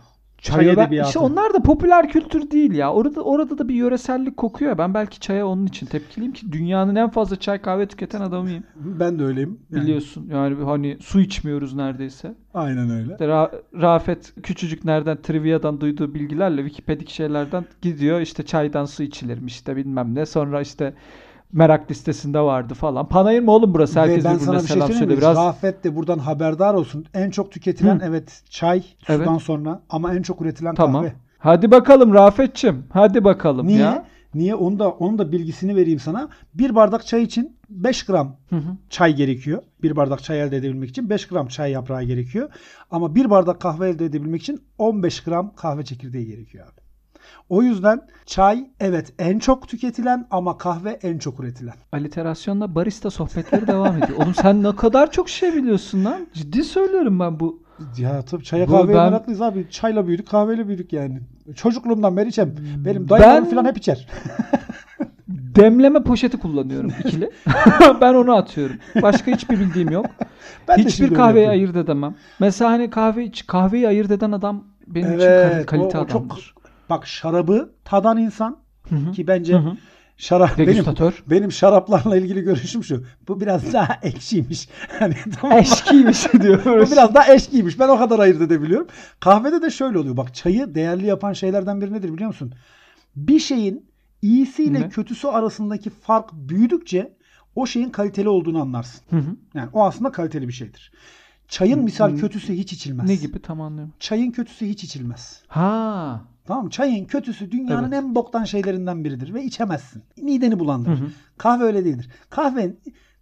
Çay 0.47 0.71
edebiyatı. 0.71 1.09
işte 1.09 1.19
onlar 1.19 1.55
da 1.55 1.63
popüler 1.63 2.09
kültür 2.09 2.51
değil 2.51 2.73
ya. 2.73 2.93
Orada 2.93 3.21
orada 3.21 3.59
da 3.59 3.69
bir 3.69 3.75
yöresellik 3.75 4.37
kokuyor. 4.37 4.71
ya. 4.71 4.79
Ben 4.79 4.95
belki 4.95 5.21
çaya 5.21 5.47
onun 5.47 5.67
için 5.67 5.87
tepkiliyim 5.87 6.33
ki 6.33 6.53
dünyanın 6.53 6.97
en 6.97 7.11
fazla 7.11 7.37
çay 7.37 7.61
kahve 7.63 7.87
tüketen 7.87 8.21
adamıyım. 8.21 8.65
Ben 8.77 9.19
de 9.19 9.25
öyleyim. 9.25 9.59
Yani 9.71 9.83
Biliyorsun. 9.83 10.29
Yani 10.33 10.65
hani 10.65 10.97
su 11.01 11.21
içmiyoruz 11.21 11.75
neredeyse. 11.75 12.35
Aynen 12.55 12.91
öyle. 12.91 13.13
İşte 13.13 13.25
Ra- 13.25 13.51
Rafet 13.81 14.35
küçücük 14.43 14.85
nereden 14.85 15.23
triviadan 15.23 15.81
duyduğu 15.81 16.15
bilgilerle 16.15 16.63
Wikipedik 16.63 17.09
şeylerden 17.09 17.65
gidiyor 17.83 18.21
işte 18.21 18.43
çaydan 18.43 18.85
su 18.85 19.03
içilirmiş 19.03 19.55
işte 19.55 19.77
bilmem 19.77 20.15
ne. 20.15 20.27
Sonra 20.27 20.61
işte 20.61 20.95
merak 21.53 21.91
listesinde 21.91 22.41
vardı 22.41 22.75
falan. 22.75 23.09
Panayır 23.09 23.41
mı 23.43 23.51
oğlum 23.51 23.75
burası? 23.75 24.01
Herkes 24.01 24.25
Ve 24.25 24.29
ben 24.29 24.39
sana 24.39 24.55
bir 24.55 24.61
şey 24.61 24.69
söyleyeyim 24.69 24.93
söyle 24.99 25.15
mi? 25.15 25.19
biraz. 25.19 25.37
Rafet 25.37 25.85
de 25.85 25.97
buradan 25.97 26.19
haberdar 26.19 26.75
olsun. 26.75 27.05
En 27.15 27.31
çok 27.31 27.53
tüketilen 27.53 28.01
Hı. 28.01 28.05
evet 28.05 28.43
çay 28.51 28.85
Evet. 29.09 29.21
sudan 29.21 29.39
sonra 29.39 29.83
ama 29.91 30.15
en 30.15 30.23
çok 30.23 30.41
üretilen 30.43 30.75
Tamam. 30.75 31.03
kahve. 31.03 31.15
Hadi 31.39 31.71
bakalım 31.71 32.15
Rafetçim. 32.15 32.85
Hadi 32.91 33.25
bakalım 33.25 33.67
Niye? 33.67 33.79
ya. 33.79 34.05
Niye? 34.35 34.55
Onu 34.55 34.79
da 34.79 34.91
onun 34.91 35.19
da 35.19 35.33
bilgisini 35.33 35.77
vereyim 35.77 35.99
sana. 35.99 36.29
Bir 36.55 36.75
bardak 36.75 37.07
çay 37.07 37.23
için 37.23 37.57
5 37.71 38.03
gram 38.07 38.37
Hı 38.51 38.57
hı. 38.57 38.77
çay 38.91 39.15
gerekiyor. 39.15 39.63
Bir 39.83 39.97
bardak 39.97 40.23
çay 40.23 40.43
elde 40.43 40.57
edebilmek 40.57 40.91
için 40.91 41.11
5 41.11 41.27
gram 41.29 41.47
çay 41.49 41.71
yaprağı 41.71 42.03
gerekiyor. 42.03 42.49
Ama 42.91 43.15
bir 43.15 43.31
bardak 43.31 43.61
kahve 43.61 43.89
elde 43.89 44.05
edebilmek 44.05 44.43
için 44.43 44.61
15 44.79 45.21
gram 45.21 45.55
kahve 45.57 45.85
çekirdeği 45.85 46.27
gerekiyor 46.27 46.67
abi. 46.67 46.81
O 47.49 47.63
yüzden 47.63 48.01
çay 48.27 48.67
evet 48.81 49.13
en 49.19 49.39
çok 49.39 49.69
tüketilen 49.69 50.27
ama 50.31 50.59
kahve 50.59 50.91
en 50.91 51.19
çok 51.19 51.41
üretilen. 51.41 51.75
Aliterasyonla 51.93 52.75
barista 52.75 53.11
sohbetleri 53.11 53.67
devam 53.67 53.97
ediyor. 54.03 54.19
Oğlum 54.19 54.35
sen 54.35 54.63
ne 54.63 54.77
kadar 54.77 55.11
çok 55.11 55.29
şey 55.29 55.55
biliyorsun 55.55 56.05
lan. 56.05 56.27
Ciddi 56.35 56.65
söylüyorum 56.65 57.21
ben 57.21 57.41
bu. 57.41 57.63
Ya 57.99 58.23
tabii 58.23 58.45
çaya 58.45 58.67
kahveye 58.67 58.99
ben- 58.99 59.11
meraklıyız 59.11 59.43
abi. 59.43 59.67
Çayla 59.71 60.07
büyüdük, 60.07 60.29
kahveyle 60.29 60.69
büyüdük 60.69 60.93
yani. 60.93 61.21
Çocukluğumdan 61.57 62.17
beri 62.17 62.29
içerim. 62.29 62.55
Benim 62.85 63.09
dayılarım 63.09 63.45
Ben- 63.45 63.51
falan 63.51 63.65
hep 63.65 63.77
içer. 63.79 64.09
Demleme 65.29 66.03
poşeti 66.03 66.39
kullanıyorum 66.39 66.93
ikili. 67.05 67.31
ben 68.01 68.15
onu 68.15 68.37
atıyorum. 68.37 68.77
Başka 69.03 69.31
hiçbir 69.31 69.61
bildiğim 69.61 69.91
yok. 69.91 70.07
Ben 70.69 70.77
Hiçbir 70.79 71.15
kahveyi 71.15 71.49
ayırt 71.49 71.77
edemem. 71.77 72.15
Mesela 72.41 72.71
hani 72.71 72.91
kahve 72.91 73.31
kahveyi 73.47 73.89
ayırt 73.89 74.11
eden 74.11 74.33
adam 74.33 74.65
benim 74.87 75.09
için 75.15 75.27
Evet, 75.27 75.67
kal- 75.67 75.79
kalite 75.79 75.99
o- 75.99 76.03
o 76.03 76.07
çok- 76.07 76.23
adamdır. 76.23 76.55
Bak 76.91 77.07
şarabı 77.07 77.73
tadan 77.85 78.19
insan 78.19 78.59
Hı 78.89 78.95
hı. 78.97 79.13
ki 79.13 79.27
bence 79.27 79.55
Hı 79.55 79.59
hı. 79.59 79.77
şarap 80.17 80.59
benim 80.59 80.69
Degüstatör. 80.69 81.25
benim 81.31 81.53
şaraplarla 81.53 82.17
ilgili 82.17 82.41
görüşüm 82.43 82.85
şu. 82.85 83.05
Bu 83.29 83.41
biraz 83.41 83.73
daha 83.73 83.99
ekşiymiş. 84.03 84.69
Hani 84.99 85.15
tamam? 85.41 85.59
Eşkiymiş 85.59 86.35
Bu 86.35 86.41
diyoruz. 86.43 86.93
biraz 86.93 87.15
daha 87.15 87.35
eşkiymiş. 87.35 87.79
Ben 87.81 87.89
o 87.89 87.99
kadar 87.99 88.19
ayırt 88.19 88.41
edebiliyorum. 88.41 88.87
Kahvede 89.21 89.63
de 89.63 89.71
şöyle 89.71 89.99
oluyor. 89.99 90.17
Bak 90.17 90.35
çayı 90.35 90.75
değerli 90.75 91.07
yapan 91.07 91.33
şeylerden 91.33 91.81
biri 91.81 91.93
nedir 91.93 92.13
biliyor 92.13 92.29
musun? 92.29 92.53
Bir 93.17 93.39
şeyin 93.39 93.87
iyisiyle 94.23 94.81
Ne? 94.81 94.89
kötüsü 94.89 95.27
arasındaki 95.29 95.91
fark 95.91 96.33
büyüdükçe 96.33 97.17
o 97.57 97.67
şeyin 97.67 97.91
kaliteli 97.91 98.29
olduğunu 98.29 98.61
anlarsın. 98.61 99.01
Hı 99.11 99.17
hı. 99.17 99.37
Yani 99.55 99.69
o 99.73 99.85
aslında 99.85 100.13
kaliteli 100.13 100.49
bir 100.49 100.53
şeydir. 100.53 100.93
Çayın 101.49 101.85
misal 101.85 102.17
kötüsü 102.17 102.55
hiç 102.55 102.73
içilmez. 102.73 103.09
Ne 103.09 103.15
gibi 103.15 103.43
tam 103.43 103.61
anlıyorum. 103.61 103.95
Çayın 104.01 104.31
kötüsü 104.31 104.67
hiç 104.67 104.85
içilmez. 104.85 105.43
Ha. 105.49 106.21
Tamam 106.45 106.65
mı? 106.65 106.71
Çayın 106.71 107.05
kötüsü 107.05 107.51
dünyanın 107.53 107.93
Evet. 107.93 108.05
en 108.05 108.15
boktan 108.15 108.45
şeylerinden 108.45 109.05
biridir 109.05 109.35
ve 109.35 109.45
içemezsin. 109.45 110.03
Mideni 110.23 110.59
bulandırır. 110.59 111.01
Hı 111.01 111.05
hı. 111.05 111.09
Kahve 111.39 111.65
öyle 111.65 111.85
değildir. 111.85 112.09
Kahve 112.31 112.75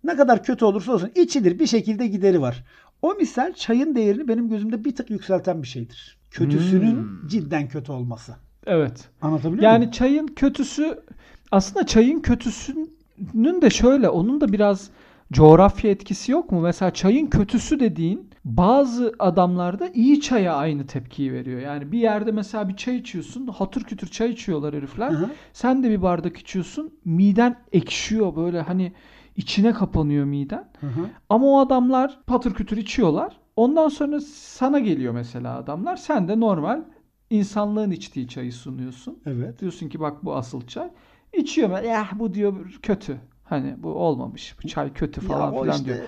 ne 0.05 0.17
kadar 0.17 0.43
kötü 0.45 0.65
olursa 0.65 0.93
olsun 0.93 1.11
içilir 1.15 1.59
bir 1.59 1.67
şekilde 1.67 2.07
gideri 2.07 2.41
var. 2.41 2.65
O 3.03 3.15
misal 3.15 3.53
çayın 3.53 3.95
değerini 3.95 4.29
benim 4.29 4.49
gözümde 4.49 4.85
bir 4.85 4.97
tık 4.97 5.11
yükselten 5.11 5.63
bir 5.63 5.69
şeydir. 5.69 6.19
Kötüsünün 6.31 6.95
Hmm. 6.97 7.29
cidden 7.29 7.69
kötü 7.69 7.93
olması. 7.93 8.35
Evet. 8.67 9.09
Anlatabiliyor 9.23 9.63
Yani 9.65 9.79
muyum? 9.79 9.91
çayın 9.91 10.27
kötüsü 10.27 10.99
aslında 11.53 11.87
çayın 11.87 12.21
kötüsünün 12.21 13.63
de 13.63 13.71
şöyle 13.71 14.09
onun 14.09 14.41
da 14.41 14.53
biraz 14.53 14.91
coğrafya 15.35 15.91
etkisi 15.91 16.33
yok 16.33 16.53
mu? 16.53 16.61
Mesela 16.61 16.91
çayın 16.91 17.27
kötüsü 17.27 17.81
dediğin 17.81 18.31
bazı 18.45 19.13
adamlarda 19.19 19.89
iyi 19.89 20.21
çaya 20.21 20.55
aynı 20.55 20.87
tepkiyi 20.87 21.33
veriyor. 21.33 21.61
Yani 21.61 21.93
bir 21.93 21.99
yerde 21.99 22.33
mesela 22.33 22.69
bir 22.69 22.77
çay 22.77 22.97
içiyorsun 22.97 23.47
hatır 23.47 23.85
kütür 23.85 24.09
çay 24.09 24.31
içiyorlar 24.31 24.75
herifler. 24.75 25.11
Hı 25.11 25.17
hı. 25.17 25.31
Sen 25.53 25.83
de 25.83 25.91
bir 25.91 26.03
bardak 26.03 26.37
içiyorsun 26.37 26.95
miden 27.05 27.57
ekşiyor 27.73 28.37
böyle 28.37 28.61
hani 28.61 28.93
içine 29.37 29.73
kapanıyor 29.73 30.25
miden. 30.25 30.69
Hı 30.81 30.87
hı. 30.87 31.07
Ama 31.29 31.47
o 31.47 31.59
adamlar 31.59 32.19
patır 32.27 32.55
kütür 32.55 32.77
içiyorlar. 32.77 33.37
Ondan 33.57 33.89
sonra 33.89 34.21
sana 34.21 34.79
geliyor 34.79 35.15
mesela 35.15 35.57
adamlar. 35.57 35.97
Sen 35.97 36.29
de 36.29 36.41
normal 36.41 36.83
insanlığın 37.31 37.91
içtiği 37.91 38.29
çayı 38.29 38.53
sunuyorsun. 38.53 39.19
Evet. 39.27 39.61
Diyorsun 39.61 39.89
ki 39.89 40.01
bak 40.01 40.25
bu 40.25 40.35
asıl 40.35 40.67
çay. 40.67 40.91
İçiyor 41.33 41.83
ya 41.83 42.09
bu 42.15 42.35
diyor 42.35 42.79
kötü. 42.83 43.21
Hani 43.55 43.83
bu 43.83 43.89
olmamış. 43.89 44.57
Bu 44.65 44.69
çay 44.69 44.93
kötü 44.93 45.21
falan 45.21 45.53
ya 45.53 45.61
filan 45.63 45.77
işte 45.77 45.85
diyor. 45.95 45.99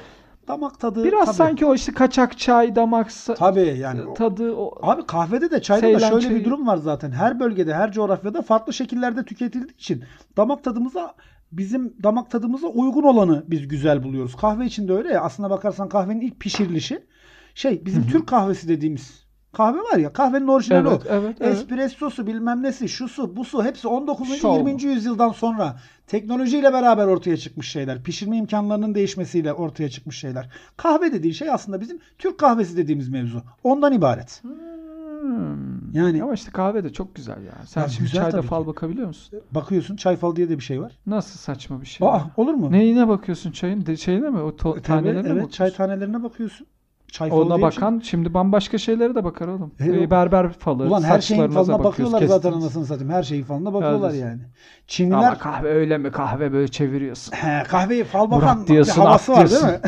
damak 0.49 0.81
tadı. 0.81 1.05
Biraz 1.05 1.27
tabii. 1.27 1.37
sanki 1.37 1.67
o 1.67 1.75
işte 1.75 1.93
kaçak 1.93 2.39
çay, 2.39 2.75
damak 2.77 3.11
Tabii 3.39 3.77
yani. 3.79 4.15
tadı 4.15 4.55
o 4.55 4.75
Abi 4.83 5.07
kahvede 5.07 5.51
de 5.51 5.63
çayda 5.63 5.95
da 5.95 5.99
şöyle 6.01 6.21
çayı- 6.21 6.35
bir 6.41 6.45
durum 6.45 6.67
var 6.67 6.77
zaten. 6.77 7.11
Her 7.11 7.41
bölgede, 7.41 7.75
her 7.75 7.93
coğrafyada 7.93 8.43
farklı 8.43 8.73
şekillerde 8.73 9.25
tüketildiği 9.25 9.75
için 9.75 10.05
damak 10.37 10.65
tadımıza 10.65 11.15
bizim 11.53 11.95
damak 12.03 12.31
tadımıza 12.31 12.67
uygun 12.67 13.03
olanı 13.03 13.45
biz 13.49 13.69
güzel 13.69 14.03
buluyoruz. 14.03 14.37
Kahve 14.37 14.67
için 14.67 14.89
de 14.89 14.93
öyle 14.93 15.13
ya. 15.13 15.21
Aslına 15.21 15.51
bakarsan 15.51 15.89
kahvenin 15.89 16.21
ilk 16.21 16.41
pişirilişi 16.41 17.07
şey 17.55 17.85
bizim 17.87 18.07
Türk 18.07 18.27
kahvesi 18.27 18.69
dediğimiz 18.69 19.26
kahve 19.57 19.79
var 19.79 19.99
ya 19.99 20.13
kahvenin 20.13 20.47
orijinali 20.49 20.89
evet, 20.89 21.03
o. 21.07 21.15
evet, 21.15 21.37
evet. 21.41 21.57
Espressosu 21.57 22.27
bilmem 22.27 22.63
nesi 22.63 22.89
şusu 22.89 23.37
busu 23.37 23.65
hepsi 23.65 23.89
19. 23.89 24.37
Şov. 24.37 24.57
20. 24.59 24.83
yüzyıldan 24.83 25.33
sonra 25.33 25.77
teknolojiyle 26.07 26.73
beraber 26.73 27.07
ortaya 27.07 27.37
çıkmış 27.37 27.69
şeyler. 27.71 28.03
Pişirme 28.03 28.37
imkanlarının 28.37 28.95
değişmesiyle 28.95 29.53
ortaya 29.53 29.91
çıkmış 29.91 30.19
şeyler. 30.19 30.49
Kahve 30.77 31.13
dediği 31.13 31.35
şey 31.35 31.51
aslında 31.51 31.81
bizim 31.81 31.99
Türk 32.19 32.39
kahvesi 32.39 32.77
dediğimiz 32.77 33.09
mevzu. 33.09 33.43
Ondan 33.65 33.93
ibaret. 33.93 34.43
Hmm. 34.43 35.93
Yani- 35.93 36.23
ama 36.23 36.35
işte 36.35 36.51
kahve 36.51 36.85
de 36.85 36.93
çok 36.93 37.15
güzel 37.15 37.43
ya. 37.45 37.53
Sen 37.67 37.83
Ya 37.83 37.89
şimdi 37.89 38.03
güzel 38.11 38.23
çayda 38.23 38.43
fal 38.43 38.63
ki. 38.63 38.67
bakabiliyor 38.67 39.07
musun? 39.07 39.41
Bakıyorsun 39.51 39.97
çay 39.97 40.17
falı 40.17 40.37
diye 40.37 40.49
de 40.49 40.59
bir 40.59 40.63
şey 40.63 40.81
var. 40.81 40.93
Nasıl 41.07 41.39
saçma 41.39 41.81
bir 41.81 41.87
şey. 41.87 42.09
Aa 42.09 42.17
ya. 42.17 42.31
olur 42.37 42.55
mu? 42.55 42.73
Neyine 42.73 43.09
bakıyorsun 43.09 43.51
çayın? 43.53 43.87
De, 43.87 43.97
şeyine 43.97 44.31
mi? 44.31 44.39
O 44.41 44.49
to- 44.49 44.73
Tabii, 44.73 44.83
tanelerine 44.83 45.33
mi 45.33 45.41
evet 45.41 45.53
çay 45.53 45.73
tanelerine 45.73 46.23
bakıyorsun. 46.23 46.67
Çay 47.13 47.31
falı 47.31 47.41
Ona 47.45 47.63
bakan 47.63 48.01
şimdi 48.05 48.35
bambaşka 48.35 48.79
şeylere 48.79 49.15
de 49.15 49.25
bakar 49.25 49.49
oğlum. 49.49 49.75
Ee, 49.81 50.11
berber 50.11 50.53
falı, 50.53 50.83
Ulan 50.85 51.03
her 51.03 51.21
şeyin 51.21 51.49
falına 51.51 51.85
bakıyorlar 51.85 52.19
zaten 52.21 52.29
kestiniz. 52.51 52.65
anasını 52.65 52.87
satayım. 52.87 53.13
Her 53.13 53.23
şeyin 53.23 53.45
falına 53.45 53.75
bakıyorlar 53.75 54.11
Evet. 54.11 54.21
yani. 54.23 54.41
Çinliler 54.87 55.17
Ama 55.19 55.39
kahve 55.39 55.69
öyle 55.69 55.99
mi? 55.99 56.11
Kahve 56.11 56.53
böyle 56.53 56.69
çeviriyorsun. 56.69 57.33
he, 57.37 57.63
kahveyi 57.69 58.05
fal 58.05 58.31
bakan 58.31 58.63
bir 58.63 58.67
diyorsun, 58.67 59.01
havası 59.03 59.33
var 59.33 59.39
değil 59.39 59.51
diyorsun. 59.51 59.71
mi? 59.71 59.79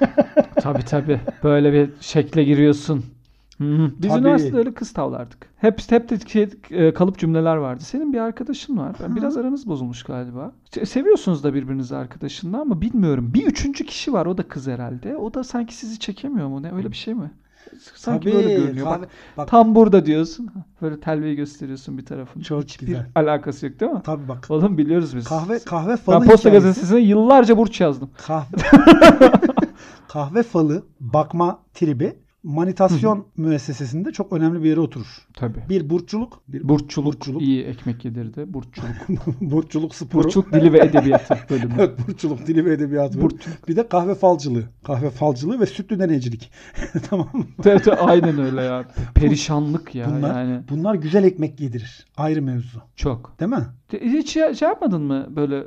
tabii 0.60 0.84
tabii. 0.84 1.20
Böyle 1.44 1.72
bir 1.72 1.90
şekle 2.00 2.44
giriyorsun. 2.44 3.04
Hı 3.58 3.64
hı. 3.64 3.90
Biz 4.02 4.10
Tabii. 4.10 4.20
üniversitede 4.20 4.56
öyle 4.56 4.74
kız 4.74 4.92
tavlardık. 4.92 5.46
Hep 5.56 5.80
hep 5.90 6.08
de 6.10 6.18
şey, 6.28 6.48
e, 6.70 6.94
kalıp 6.94 7.18
cümleler 7.18 7.56
vardı. 7.56 7.82
Senin 7.84 8.12
bir 8.12 8.18
arkadaşın 8.18 8.76
var. 8.78 8.96
Ben 9.02 9.16
biraz 9.16 9.36
aranız 9.36 9.66
bozulmuş 9.66 10.02
galiba. 10.02 10.52
Se- 10.70 10.86
Seviyorsunuz 10.86 11.44
da 11.44 11.54
birbirinizi 11.54 11.96
arkadaşınla 11.96 12.60
ama 12.60 12.80
bilmiyorum. 12.80 13.30
Bir 13.34 13.46
üçüncü 13.46 13.86
kişi 13.86 14.12
var. 14.12 14.26
O 14.26 14.38
da 14.38 14.42
kız 14.48 14.66
herhalde. 14.66 15.16
O 15.16 15.34
da 15.34 15.44
sanki 15.44 15.74
sizi 15.74 15.98
çekemiyor 15.98 16.48
mu? 16.48 16.62
Ne 16.62 16.72
öyle 16.72 16.90
bir 16.90 16.96
şey 16.96 17.14
mi? 17.14 17.30
Sanki 17.94 18.30
Tabii, 18.30 18.36
böyle 18.42 18.54
görünüyor. 18.54 18.86
Bak, 18.86 19.08
bak- 19.36 19.48
tam 19.48 19.74
burada 19.74 20.06
diyorsun. 20.06 20.50
Böyle 20.82 21.00
telveyi 21.00 21.36
gösteriyorsun 21.36 21.98
bir 21.98 22.04
tarafını. 22.06 22.42
Çok 22.42 22.62
Hiçbir 22.64 22.86
güzel. 22.86 23.06
alakası 23.14 23.66
yok 23.66 23.80
değil 23.80 23.92
mi? 23.92 24.00
Tabii 24.04 24.28
bak. 24.28 24.46
Oğlum 24.48 24.78
biliyoruz 24.78 25.16
biz. 25.16 25.24
Kahve 25.24 25.58
kahve 25.58 25.96
falı 25.96 26.20
ben 26.20 26.28
Posta 26.30 26.48
hikayesi- 26.50 26.52
Gazetesi'ne 26.52 27.00
yıllarca 27.00 27.56
burç 27.58 27.80
yazdım. 27.80 28.10
Kahve 28.26 28.56
kahve 30.08 30.42
falı 30.42 30.82
bakma 31.00 31.58
tribi 31.74 32.23
manitasyon 32.44 33.26
müessesesinde 33.36 34.12
çok 34.12 34.32
önemli 34.32 34.62
bir 34.62 34.68
yere 34.68 34.80
oturur. 34.80 35.26
Tabii. 35.34 35.58
Bir 35.68 35.90
burçculuk, 35.90 36.42
bir 36.48 36.68
Burççuluk, 36.68 37.14
Burççuluk. 37.14 37.42
iyi 37.42 37.64
ekmek 37.64 38.04
yedirdi. 38.04 38.44
Burççuluk. 38.54 38.88
burçculuk 39.40 39.94
sporu. 39.94 40.24
Burççuluk 40.24 40.52
dili 40.52 40.72
ve 40.72 40.78
edebiyatı 40.78 41.38
bölümü. 41.50 41.74
Evet, 41.78 41.98
burçculuk, 42.08 42.46
dili 42.46 42.64
ve 42.64 42.72
edebiyatı. 42.72 43.20
Burççuluk. 43.20 43.68
Bir 43.68 43.76
de 43.76 43.88
kahve 43.88 44.14
falcılığı. 44.14 44.64
Kahve 44.84 45.10
falcılığı 45.10 45.60
ve 45.60 45.66
sütlü 45.66 45.98
deneycilik. 45.98 46.50
tamam 47.10 47.28
mı? 47.32 47.44
Evet, 47.64 47.88
aynen 48.00 48.38
öyle 48.38 48.62
ya. 48.62 48.84
Perişanlık 49.14 49.94
ya 49.94 50.06
Bunlar, 50.16 50.44
yani. 50.44 50.62
bunlar 50.70 50.94
güzel 50.94 51.24
ekmek 51.24 51.60
yedirir. 51.60 52.06
Ayrı 52.16 52.42
mevzu. 52.42 52.78
Çok. 52.96 53.40
Değil 53.40 53.50
mi? 53.50 53.66
Hiç 54.00 54.30
şey 54.32 54.68
yapmadın 54.68 55.02
mı 55.02 55.26
böyle 55.36 55.64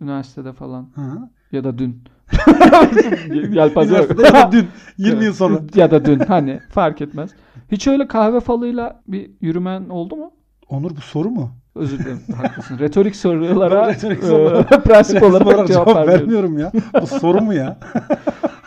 üniversitede 0.00 0.52
falan 0.52 0.90
Ha. 0.94 1.30
Ya 1.54 1.64
da 1.64 1.78
dün? 1.78 2.02
Yelpaze 3.52 3.96
yok. 3.96 4.24
Ya 4.24 4.34
da 4.34 4.52
dün 4.52 4.66
20 4.98 5.24
yıl 5.24 5.32
sonra. 5.32 5.60
ya 5.74 5.90
da 5.90 6.04
dün 6.04 6.18
hani 6.18 6.60
fark 6.70 7.00
etmez. 7.00 7.30
Hiç 7.72 7.86
öyle 7.88 8.08
kahve 8.08 8.40
falıyla 8.40 9.02
bir 9.08 9.30
yürümen 9.40 9.88
oldu 9.88 10.16
mu? 10.16 10.30
Onur 10.68 10.90
bu 10.96 11.00
soru 11.00 11.30
mu? 11.30 11.50
Özür 11.74 11.98
dilerim. 11.98 12.20
haklısın. 12.36 12.78
Retorik 12.78 13.16
sorulara 13.16 13.88
Retorik 13.88 14.22
e, 14.22 14.26
sorulara 14.26 14.62
prensip 14.84 15.22
olarak 15.22 15.68
cevap, 15.68 15.86
vermiyorum. 15.88 16.08
vermiyorum 16.20 16.58
ya. 16.58 16.72
Bu 17.02 17.06
soru 17.06 17.40
mu 17.40 17.54
ya? 17.54 17.76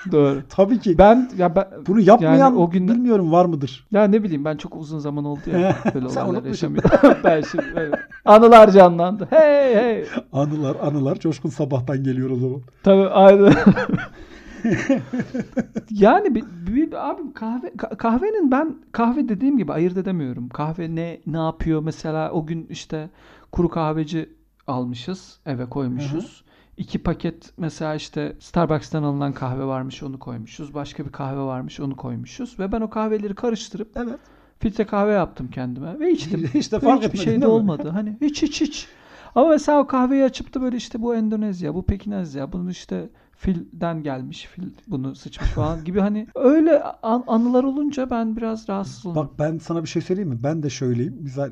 Doğru. 0.11 0.41
Tabii 0.49 0.79
ki. 0.79 0.97
Ben 0.97 1.29
ya 1.37 1.55
ben 1.55 1.65
Bunu 1.87 1.99
yapmayan 1.99 2.35
Yani 2.37 2.57
o 2.57 2.69
günde- 2.69 2.93
bilmiyorum 2.93 3.31
var 3.31 3.45
mıdır? 3.45 3.87
ya 3.91 4.03
ne 4.03 4.23
bileyim 4.23 4.45
ben 4.45 4.57
çok 4.57 4.75
uzun 4.75 4.99
zaman 4.99 5.25
oldu 5.25 5.39
ya 5.53 5.75
böyle 5.93 6.09
Sen 6.09 6.25
olaylar 6.25 6.45
yaşamıyorum. 6.47 6.89
ben 7.23 7.41
şimdi 7.41 7.65
böyle 7.75 7.95
anılar 8.25 8.71
canlandı. 8.71 9.27
Hey 9.29 9.75
hey. 9.75 10.05
Anılar 10.33 10.75
anılar 10.81 11.19
coşkun 11.19 11.49
sabahtan 11.49 12.03
geliyor 12.03 12.29
o 12.29 12.35
zaman. 12.35 12.61
Tabii 12.83 13.07
aynen. 13.09 13.53
yani 15.91 16.35
bir, 16.35 16.43
bir- 16.67 17.09
abi 17.09 17.33
kahve 17.33 17.67
ka- 17.67 17.97
kahvenin 17.97 18.51
ben 18.51 18.75
kahve 18.91 19.29
dediğim 19.29 19.57
gibi 19.57 19.73
ayırt 19.73 19.97
edemiyorum. 19.97 20.49
Kahve 20.49 20.95
ne 20.95 21.19
ne 21.27 21.37
yapıyor 21.37 21.81
mesela 21.83 22.31
o 22.31 22.45
gün 22.45 22.67
işte 22.69 23.09
kuru 23.51 23.69
kahveci 23.69 24.29
almışız 24.67 25.39
eve 25.45 25.65
koymuşuz. 25.65 26.43
İki 26.77 26.99
paket 26.99 27.53
mesela 27.57 27.95
işte 27.95 28.35
Starbucks'tan 28.39 29.03
alınan 29.03 29.33
kahve 29.33 29.65
varmış 29.65 30.03
onu 30.03 30.19
koymuşuz. 30.19 30.73
Başka 30.73 31.05
bir 31.05 31.11
kahve 31.11 31.39
varmış 31.39 31.79
onu 31.79 31.95
koymuşuz. 31.95 32.59
Ve 32.59 32.71
ben 32.71 32.81
o 32.81 32.89
kahveleri 32.89 33.35
karıştırıp 33.35 33.91
Evet. 33.95 34.19
filtre 34.59 34.85
kahve 34.85 35.11
yaptım 35.11 35.49
kendime 35.51 35.99
ve 35.99 36.11
içtim. 36.11 36.49
işte 36.53 36.79
fark 36.79 37.03
hiçbir 37.03 37.17
şey 37.17 37.41
de 37.41 37.47
olmadı. 37.47 37.89
Hani 37.89 38.17
hiç 38.21 38.41
hiç 38.43 38.61
hiç. 38.61 38.87
Ama 39.35 39.49
mesela 39.49 39.79
o 39.79 39.87
kahveyi 39.87 40.23
açıp 40.23 40.53
da 40.53 40.61
böyle 40.61 40.77
işte 40.77 41.01
bu 41.01 41.15
Endonezya, 41.15 41.75
bu 41.75 41.85
Pekinezya, 41.85 42.51
bunu 42.51 42.71
işte 42.71 43.09
filden 43.31 44.03
gelmiş, 44.03 44.45
fil 44.45 44.63
bunu 44.87 45.15
sıçmış 45.15 45.49
falan 45.49 45.83
gibi 45.85 45.99
hani 45.99 46.27
öyle 46.35 46.83
an- 46.83 47.23
anılar 47.27 47.63
olunca 47.63 48.09
ben 48.09 48.35
biraz 48.37 48.69
rahatsız 48.69 49.05
oluyorum. 49.05 49.29
Bak 49.29 49.39
ben 49.39 49.57
sana 49.57 49.83
bir 49.83 49.89
şey 49.89 50.01
söyleyeyim 50.01 50.29
mi? 50.29 50.43
Ben 50.43 50.63
de 50.63 50.69
şöyleyim. 50.69 51.13
Misal 51.21 51.51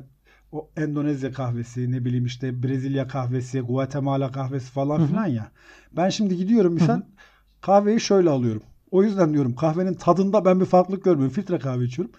o 0.52 0.70
Endonezya 0.76 1.32
kahvesi, 1.32 1.92
ne 1.92 2.04
bileyim 2.04 2.26
işte 2.26 2.62
Brezilya 2.62 3.08
kahvesi, 3.08 3.60
Guatemala 3.60 4.32
kahvesi 4.32 4.72
falan 4.72 4.98
Hı 4.98 5.02
hı. 5.02 5.06
filan 5.06 5.26
ya. 5.26 5.50
Ben 5.92 6.08
şimdi 6.08 6.36
gidiyorum 6.36 6.74
misal 6.74 6.96
hı. 6.96 7.02
kahveyi 7.60 8.00
şöyle 8.00 8.30
alıyorum. 8.30 8.62
O 8.90 9.02
yüzden 9.02 9.32
diyorum 9.32 9.54
kahvenin 9.54 9.94
tadında 9.94 10.44
ben 10.44 10.60
bir 10.60 10.64
farklılık 10.64 11.04
görmüyorum. 11.04 11.34
Filtre 11.34 11.58
kahve 11.58 11.84
içiyorum. 11.84 12.14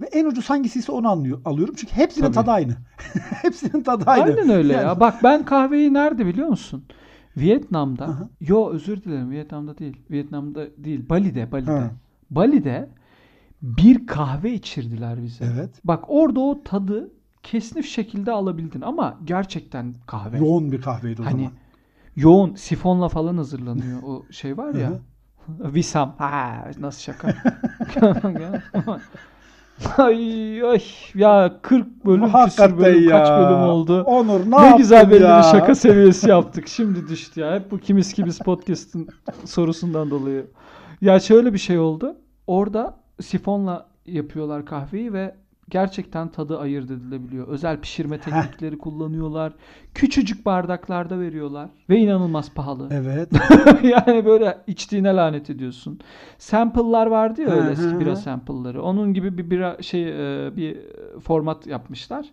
Ve 0.00 0.06
en 0.06 0.24
ucuz 0.24 0.50
hangisiyse 0.50 0.92
onu 0.92 1.08
anlıyor, 1.08 1.40
alıyorum. 1.44 1.74
Çünkü 1.78 1.94
hepsinin 1.94 2.24
Tabii. 2.24 2.34
tadı 2.34 2.50
aynı. 2.50 2.76
hepsinin 3.42 3.82
tadı 3.82 4.04
aynı. 4.06 4.24
Aynen 4.24 4.48
öyle 4.50 4.72
Yani- 4.72 4.84
ya. 4.86 5.00
Bak 5.00 5.22
ben 5.22 5.44
kahveyi 5.44 5.92
nerede 5.94 6.26
biliyor 6.26 6.48
musun? 6.48 6.84
Vietnam'da. 7.36 8.04
Aha. 8.04 8.28
Yo 8.40 8.70
özür 8.70 9.02
dilerim. 9.02 9.30
Vietnam'da 9.30 9.78
değil. 9.78 9.96
Vietnam'da 10.10 10.66
değil. 10.76 11.08
Bali'de, 11.08 11.52
Bali'de. 11.52 11.70
Ha. 11.70 11.90
Bali'de 12.30 12.88
bir 13.62 14.06
kahve 14.06 14.52
içirdiler 14.52 15.22
bize. 15.22 15.44
Evet. 15.54 15.70
Bak 15.84 16.04
orada 16.08 16.40
o 16.40 16.62
tadı 16.64 17.10
kesnif 17.42 17.86
şekilde 17.86 18.32
alabildin 18.32 18.80
ama 18.80 19.18
gerçekten 19.24 19.94
kahve. 20.06 20.38
Yoğun 20.38 20.72
bir 20.72 20.80
kahveydi 20.82 21.22
o 21.22 21.24
Hani 21.24 21.32
zaman. 21.36 21.52
yoğun 22.16 22.54
sifonla 22.54 23.08
falan 23.08 23.36
hazırlanıyor 23.36 24.02
o 24.02 24.24
şey 24.30 24.56
var 24.58 24.74
ya. 24.74 24.92
Visam. 25.48 26.14
Ha 26.18 26.64
nasıl 26.80 27.00
şaka. 27.00 27.34
ay 29.98 30.62
ay 30.62 30.82
ya 31.14 31.58
40 31.62 32.06
bölüm 32.06 32.28
Hakikaten 32.28 32.78
bölüm 32.78 33.08
ya. 33.08 33.18
kaç 33.18 33.28
bölüm 33.30 33.58
oldu. 33.62 34.02
Onur 34.02 34.50
ne, 34.50 34.70
Ne, 34.72 34.76
güzel 34.76 35.10
belli 35.10 35.22
ya? 35.22 35.38
bir 35.38 35.42
şaka 35.58 35.74
seviyesi 35.74 36.28
yaptık. 36.28 36.68
Şimdi 36.68 37.08
düştü 37.08 37.40
ya. 37.40 37.54
Hep 37.54 37.70
bu 37.70 37.78
kimiz 37.78 38.12
kimiz 38.12 38.38
podcast'ın 38.38 39.08
sorusundan 39.44 40.10
dolayı. 40.10 40.46
Ya 41.00 41.20
şöyle 41.20 41.52
bir 41.52 41.58
şey 41.58 41.78
oldu. 41.78 42.16
Orada 42.46 42.96
sifonla 43.20 43.86
yapıyorlar 44.06 44.66
kahveyi 44.66 45.12
ve 45.12 45.34
gerçekten 45.72 46.28
tadı 46.28 46.58
ayırt 46.58 46.90
edilebiliyor. 46.90 47.48
Özel 47.48 47.80
pişirme 47.80 48.20
teknikleri 48.20 48.78
kullanıyorlar. 48.78 49.52
Küçücük 49.94 50.46
bardaklarda 50.46 51.20
veriyorlar 51.20 51.70
ve 51.90 51.98
inanılmaz 51.98 52.54
pahalı. 52.54 52.88
Evet. 52.90 53.28
yani 53.82 54.26
böyle 54.26 54.58
içtiğine 54.66 55.16
lanet 55.16 55.50
ediyorsun. 55.50 56.00
Sample'lar 56.38 57.06
vardı 57.06 57.42
ya 57.42 57.48
öyle 57.48 57.70
eski 57.70 58.00
bira 58.00 58.16
sample'ları. 58.16 58.82
Onun 58.82 59.14
gibi 59.14 59.38
bir 59.38 59.50
bira 59.50 59.82
şey 59.82 60.08
e, 60.46 60.56
bir 60.56 60.78
format 61.20 61.66
yapmışlar. 61.66 62.26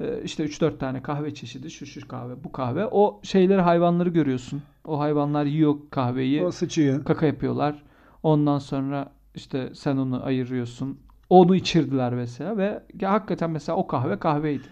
E, 0.00 0.22
İşte 0.22 0.44
3-4 0.44 0.78
tane 0.78 1.02
kahve 1.02 1.34
çeşidi. 1.34 1.70
Şu 1.70 1.86
şu 1.86 2.08
kahve, 2.08 2.44
bu 2.44 2.52
kahve. 2.52 2.86
O 2.90 3.20
şeyleri 3.22 3.60
hayvanları 3.60 4.08
görüyorsun. 4.08 4.62
O 4.84 4.98
hayvanlar 5.00 5.44
yiyor 5.44 5.74
kahveyi. 5.90 6.44
o 6.44 6.50
sıçıyor. 6.50 7.04
Kaka 7.04 7.26
yapıyorlar. 7.26 7.82
Ondan 8.22 8.58
sonra 8.58 9.12
işte 9.34 9.70
sen 9.74 9.96
onu 9.96 10.24
ayırıyorsun. 10.24 10.98
Onu 11.30 11.56
içirdiler 11.56 12.14
mesela 12.14 12.56
ve 12.56 12.82
hakikaten 13.02 13.50
mesela 13.50 13.76
o 13.78 13.86
kahve 13.86 14.18
kahveydi. 14.18 14.68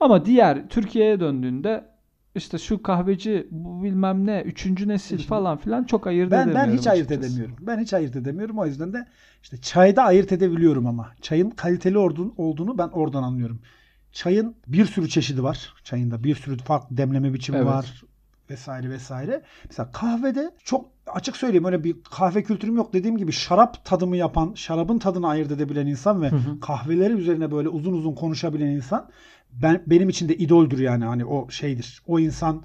Ama 0.00 0.24
diğer 0.24 0.68
Türkiye'ye 0.68 1.20
döndüğünde 1.20 1.84
işte 2.34 2.58
şu 2.58 2.82
kahveci 2.82 3.46
bu 3.50 3.82
bilmem 3.82 4.26
ne 4.26 4.42
üçüncü 4.46 4.88
nesil 4.88 5.18
falan 5.18 5.56
filan 5.56 5.84
çok 5.84 6.06
ayırt 6.06 6.30
Ben 6.30 6.48
edemiyorum. 6.48 6.72
ben 6.72 6.78
hiç 6.78 6.86
ayırt 6.86 7.10
açıkçası. 7.10 7.32
edemiyorum. 7.32 7.66
Ben 7.66 7.78
hiç 7.78 7.94
ayırt 7.94 8.16
edemiyorum. 8.16 8.58
O 8.58 8.66
yüzden 8.66 8.92
de 8.92 9.06
işte 9.42 9.56
çayda 9.60 10.02
ayırt 10.04 10.32
edebiliyorum 10.32 10.86
ama. 10.86 11.10
Çayın 11.20 11.50
kaliteli 11.50 11.98
olduğunu, 11.98 12.34
olduğunu 12.36 12.78
ben 12.78 12.88
oradan 12.88 13.22
anlıyorum. 13.22 13.60
Çayın 14.12 14.56
bir 14.66 14.84
sürü 14.84 15.08
çeşidi 15.08 15.42
var. 15.42 15.74
Çayında 15.84 16.24
bir 16.24 16.34
sürü 16.34 16.56
farklı 16.58 16.96
demleme 16.96 17.34
biçimi 17.34 17.58
Evet. 17.58 17.66
var 17.66 18.02
vesaire 18.50 18.90
vesaire. 18.90 19.42
Mesela 19.64 19.90
kahvede 19.92 20.50
çok 20.64 20.86
açık 21.14 21.36
söyleyeyim 21.36 21.64
öyle 21.64 21.84
bir 21.84 21.96
kahve 22.10 22.42
kültürüm 22.42 22.76
yok. 22.76 22.92
Dediğim 22.92 23.16
gibi 23.16 23.32
şarap 23.32 23.84
tadımı 23.84 24.16
yapan, 24.16 24.52
şarabın 24.54 24.98
tadını 24.98 25.28
ayırt 25.28 25.50
edebilen 25.52 25.86
insan 25.86 26.22
ve 26.22 26.30
Hı 26.30 26.36
hı. 26.36 26.60
kahveleri 26.60 27.12
üzerine 27.12 27.52
böyle 27.52 27.68
uzun 27.68 27.92
uzun 27.92 28.14
konuşabilen 28.14 28.66
insan 28.66 29.08
ben 29.52 29.82
benim 29.86 30.08
için 30.08 30.28
de 30.28 30.36
idoldür 30.36 30.78
yani 30.78 31.04
hani 31.04 31.24
o 31.24 31.50
şeydir. 31.50 32.02
O 32.06 32.18
insan 32.18 32.62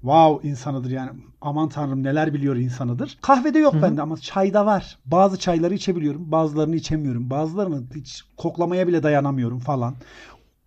wow 0.00 0.48
insanıdır 0.48 0.90
yani. 0.90 1.10
Aman 1.40 1.68
tanrım 1.68 2.02
neler 2.02 2.34
biliyor 2.34 2.56
insanıdır. 2.56 3.18
Kahvede 3.22 3.58
yok 3.58 3.74
Hı 3.74 3.78
hı. 3.78 3.82
bende 3.82 4.02
ama 4.02 4.16
çayda 4.16 4.66
var. 4.66 4.98
Bazı 5.06 5.38
çayları 5.38 5.74
içebiliyorum. 5.74 6.32
Bazılarını 6.32 6.76
içemiyorum. 6.76 7.30
Bazılarını 7.30 7.82
hiç 7.94 8.22
koklamaya 8.36 8.88
bile 8.88 9.02
dayanamıyorum 9.02 9.58
falan. 9.58 9.94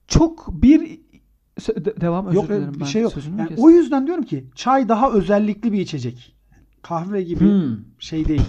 Çok 0.07 0.47
bir 0.61 0.99
de- 1.59 2.01
devam 2.01 2.25
özür 2.25 2.35
yok 2.35 2.49
dilerim 2.49 2.73
bir 2.73 2.79
ben 2.79 2.85
şey 2.85 3.01
yok. 3.01 3.13
Yani 3.37 3.49
o 3.57 3.69
yüzden 3.69 4.07
diyorum 4.07 4.23
ki 4.23 4.45
çay 4.55 4.89
daha 4.89 5.11
özellikli 5.11 5.73
bir 5.73 5.79
içecek. 5.79 6.35
Kahve 6.81 7.23
gibi 7.23 7.39
Hmm. 7.39 7.77
şey 7.99 8.27
değil. 8.27 8.41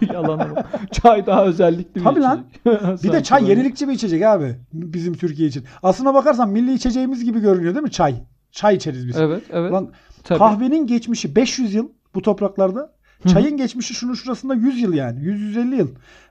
Yalan 0.12 0.38
ama. 0.38 0.64
Çay 0.92 1.26
daha 1.26 1.44
özellikli 1.44 1.94
bir 2.00 2.04
Tabii 2.04 2.20
lan. 2.20 2.44
içecek. 2.64 3.04
Bir 3.04 3.12
de 3.12 3.22
çay 3.22 3.50
yenilikçi 3.50 3.88
bir 3.88 3.92
içecek 3.92 4.22
abi. 4.22 4.56
Bizim 4.72 5.14
Türkiye 5.14 5.48
için. 5.48 5.64
Aslına 5.82 6.14
bakarsan 6.14 6.48
milli 6.48 6.74
içeceğimiz 6.74 7.24
gibi 7.24 7.40
görünüyor 7.40 7.74
değil 7.74 7.82
mi 7.84 7.90
çay? 7.90 8.14
Çay 8.52 8.76
içeriz 8.76 9.08
biz. 9.08 9.16
Evet 9.16 9.42
evet. 9.50 9.72
Lan 9.72 9.90
Tabii. 10.24 10.38
kahvenin 10.38 10.86
geçmişi 10.86 11.36
500 11.36 11.74
yıl 11.74 11.88
bu 12.14 12.22
topraklarda. 12.22 12.92
Hı. 13.22 13.28
Çayın 13.28 13.56
geçmişi 13.56 13.94
şunun 13.94 14.14
şurasında 14.14 14.54
100 14.54 14.82
yıl 14.82 14.94
yani. 14.94 15.20
100-150 15.20 15.74
yıl. 15.76 15.88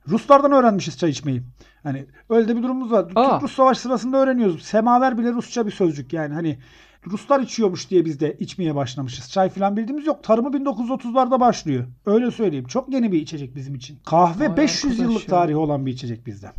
Ruslardan 0.08 0.52
öğrenmişiz 0.52 0.97
çay 0.97 1.10
içmeyi. 1.10 1.43
Hani 1.84 2.06
öyle 2.30 2.47
de 2.47 2.58
bir 2.58 2.63
durumumuz 2.63 2.91
var. 2.91 3.06
Türk-Rus 3.08 3.56
savaş 3.56 3.78
sırasında 3.78 4.17
öğreniyoruz. 4.17 4.63
Semaver 4.63 5.17
bile 5.17 5.32
Rusça 5.32 5.65
bir 5.65 5.71
sözcük 5.71 6.13
yani. 6.13 6.34
Hani 6.34 6.60
Ruslar 7.07 7.39
içiyormuş 7.39 7.89
diye 7.89 8.05
biz 8.05 8.19
de 8.19 8.37
içmeye 8.39 8.75
başlamışız. 8.75 9.31
Çay 9.31 9.49
falan 9.49 9.77
bildiğimiz 9.77 10.07
yok. 10.07 10.23
Tarımı 10.23 10.49
1930'larda 10.49 11.39
başlıyor. 11.39 11.85
Öyle 12.05 12.31
söyleyeyim. 12.31 12.65
Çok 12.67 12.93
yeni 12.93 13.11
bir 13.11 13.21
içecek 13.21 13.55
bizim 13.55 13.75
için. 13.75 13.97
Kahve 14.05 14.49
Vay 14.49 14.57
500 14.57 14.93
arkadaş 14.93 15.09
yıllık 15.09 15.23
ya. 15.23 15.27
tarihi 15.29 15.55
olan 15.55 15.85
bir 15.85 15.91
içecek 15.91 16.25
bizde. 16.25 16.51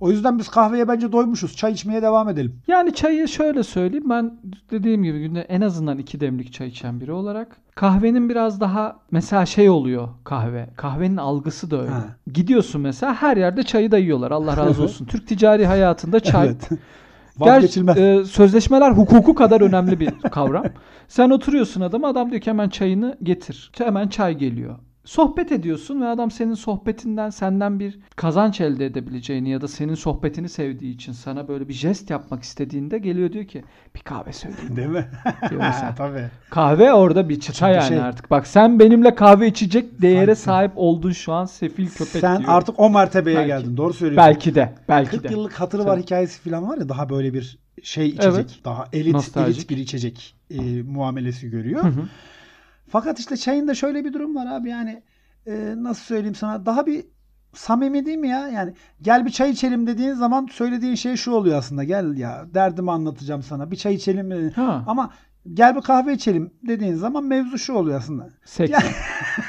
O 0.00 0.10
yüzden 0.10 0.38
biz 0.38 0.48
kahveye 0.48 0.88
bence 0.88 1.12
doymuşuz. 1.12 1.56
Çay 1.56 1.72
içmeye 1.72 2.02
devam 2.02 2.28
edelim. 2.28 2.60
Yani 2.66 2.94
çayı 2.94 3.28
şöyle 3.28 3.62
söyleyeyim. 3.62 4.10
Ben 4.10 4.40
dediğim 4.70 5.02
gibi 5.02 5.20
günde 5.20 5.40
en 5.40 5.60
azından 5.60 5.98
iki 5.98 6.20
demlik 6.20 6.52
çay 6.52 6.68
içen 6.68 7.00
biri 7.00 7.12
olarak 7.12 7.56
kahvenin 7.74 8.28
biraz 8.28 8.60
daha 8.60 8.96
mesela 9.10 9.46
şey 9.46 9.70
oluyor 9.70 10.08
kahve. 10.24 10.70
Kahvenin 10.76 11.16
algısı 11.16 11.70
da 11.70 11.80
öyle. 11.80 11.90
Ha. 11.90 12.04
Gidiyorsun 12.32 12.80
mesela 12.80 13.14
her 13.14 13.36
yerde 13.36 13.62
çayı 13.62 13.90
da 13.90 13.98
yiyorlar. 13.98 14.30
Allah 14.30 14.56
razı 14.56 14.82
olsun. 14.84 15.04
Türk 15.06 15.28
ticari 15.28 15.66
hayatında 15.66 16.20
çay 16.20 16.46
Evet. 16.46 16.68
Ger- 17.38 17.56
Vazgeçilmez. 17.56 17.98
e, 17.98 18.24
sözleşmeler 18.24 18.90
hukuku 18.90 19.34
kadar 19.34 19.60
önemli 19.60 20.00
bir 20.00 20.10
kavram. 20.10 20.64
Sen 21.08 21.30
oturuyorsun 21.30 21.80
adama 21.80 22.08
adam 22.08 22.30
diyor 22.30 22.40
ki 22.42 22.50
hemen 22.50 22.68
çayını 22.68 23.18
getir. 23.22 23.70
Hemen 23.78 24.08
çay 24.08 24.34
geliyor. 24.38 24.78
Sohbet 25.04 25.52
ediyorsun 25.52 26.00
ve 26.00 26.06
adam 26.06 26.30
senin 26.30 26.54
sohbetinden 26.54 27.30
senden 27.30 27.80
bir 27.80 27.98
kazanç 28.16 28.60
elde 28.60 28.86
edebileceğini 28.86 29.50
ya 29.50 29.60
da 29.60 29.68
senin 29.68 29.94
sohbetini 29.94 30.48
sevdiği 30.48 30.94
için 30.94 31.12
sana 31.12 31.48
böyle 31.48 31.68
bir 31.68 31.74
jest 31.74 32.10
yapmak 32.10 32.42
istediğinde 32.42 32.98
geliyor 32.98 33.32
diyor 33.32 33.44
ki 33.44 33.64
bir 33.94 34.00
kahve 34.00 34.32
söyleyeyim. 34.32 34.76
Değil 34.76 34.88
mi? 34.88 35.06
Diyor 35.50 35.60
mesela. 35.60 35.94
Tabii. 35.98 36.24
Kahve 36.50 36.92
orada 36.92 37.28
bir 37.28 37.40
çıta 37.40 37.52
Çünkü 37.52 37.72
yani 37.72 37.88
şey- 37.88 38.00
artık. 38.00 38.30
Bak 38.30 38.46
sen 38.46 38.78
benimle 38.78 39.14
kahve 39.14 39.46
içecek 39.46 40.02
değere 40.02 40.34
Sanki. 40.34 40.40
sahip 40.40 40.72
oldun 40.76 41.12
şu 41.12 41.32
an 41.32 41.44
sefil 41.44 41.88
köpek 41.88 42.20
Sen 42.20 42.38
diyor. 42.38 42.48
artık 42.52 42.80
o 42.80 42.90
mertebeye 42.90 43.36
Belki. 43.36 43.46
geldin. 43.48 43.76
Doğru 43.76 43.92
söylüyorsun. 43.92 44.28
belki 44.30 44.54
de 44.54 44.74
belki 44.88 45.10
40 45.10 45.24
de. 45.24 45.28
yıllık 45.28 45.52
hatırı 45.52 45.84
var 45.84 45.94
Tabii. 45.94 46.02
hikayesi 46.02 46.50
falan 46.50 46.68
var 46.68 46.78
ya 46.78 46.88
daha 46.88 47.08
böyle 47.10 47.34
bir 47.34 47.58
şey 47.82 48.08
içecek. 48.08 48.32
Evet. 48.34 48.58
Daha 48.64 48.88
elit, 48.92 49.14
Nostaljik. 49.14 49.56
elit 49.58 49.70
bir 49.70 49.76
içecek 49.76 50.34
e, 50.50 50.82
muamelesi 50.82 51.50
görüyor. 51.50 51.82
Hı 51.84 51.88
hı. 51.88 52.02
Fakat 52.88 53.18
işte 53.18 53.66
da 53.66 53.74
şöyle 53.74 54.04
bir 54.04 54.12
durum 54.12 54.34
var 54.36 54.46
abi 54.46 54.68
yani 54.68 55.02
e, 55.46 55.74
nasıl 55.76 56.02
söyleyeyim 56.04 56.34
sana 56.34 56.66
daha 56.66 56.86
bir 56.86 57.04
samimi 57.52 58.06
değil 58.06 58.18
mi 58.18 58.28
ya? 58.28 58.48
Yani 58.48 58.74
gel 59.02 59.26
bir 59.26 59.30
çay 59.30 59.50
içelim 59.50 59.86
dediğin 59.86 60.12
zaman 60.12 60.48
söylediğin 60.52 60.94
şey 60.94 61.16
şu 61.16 61.32
oluyor 61.32 61.58
aslında. 61.58 61.84
Gel 61.84 62.16
ya 62.16 62.44
derdimi 62.54 62.90
anlatacağım 62.90 63.42
sana. 63.42 63.70
Bir 63.70 63.76
çay 63.76 63.94
içelim 63.94 64.26
mi? 64.26 64.50
Ha. 64.56 64.84
Ama 64.86 65.10
gel 65.54 65.76
bir 65.76 65.80
kahve 65.80 66.12
içelim 66.14 66.52
dediğin 66.66 66.94
zaman 66.94 67.24
mevzu 67.24 67.58
şu 67.58 67.72
oluyor 67.72 67.98
aslında. 67.98 68.28
Seks. 68.44 68.70
Ya- 68.70 68.80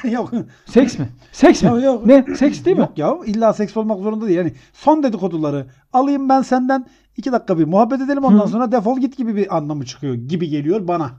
yok. 0.12 0.32
Seks 0.66 1.00
mi? 1.00 1.10
Seks 1.32 1.64
mi? 1.64 1.70
Yok, 1.70 1.84
yok. 1.84 2.06
Ne? 2.06 2.26
Seks 2.36 2.66
değil 2.66 2.78
mi? 2.78 2.82
Yok 2.82 2.98
ya 2.98 3.16
illa 3.26 3.54
seks 3.54 3.78
olmak 3.78 4.00
zorunda 4.00 4.26
değil. 4.28 4.38
Yani 4.38 4.54
son 4.74 5.04
dedikoduları 5.04 5.68
alayım 5.94 6.30
ben 6.30 6.42
senden 6.42 6.86
iki 7.18 7.32
dakika 7.32 7.60
bir 7.60 7.66
muhabbet 7.66 8.02
edelim 8.02 8.24
ondan 8.24 8.46
Hı. 8.46 8.50
sonra 8.50 8.72
defol 8.72 9.00
git 9.00 9.18
gibi 9.18 9.36
bir 9.36 9.58
anlamı 9.58 9.86
çıkıyor 9.86 10.14
gibi 10.14 10.50
geliyor 10.50 10.88
bana. 10.88 11.12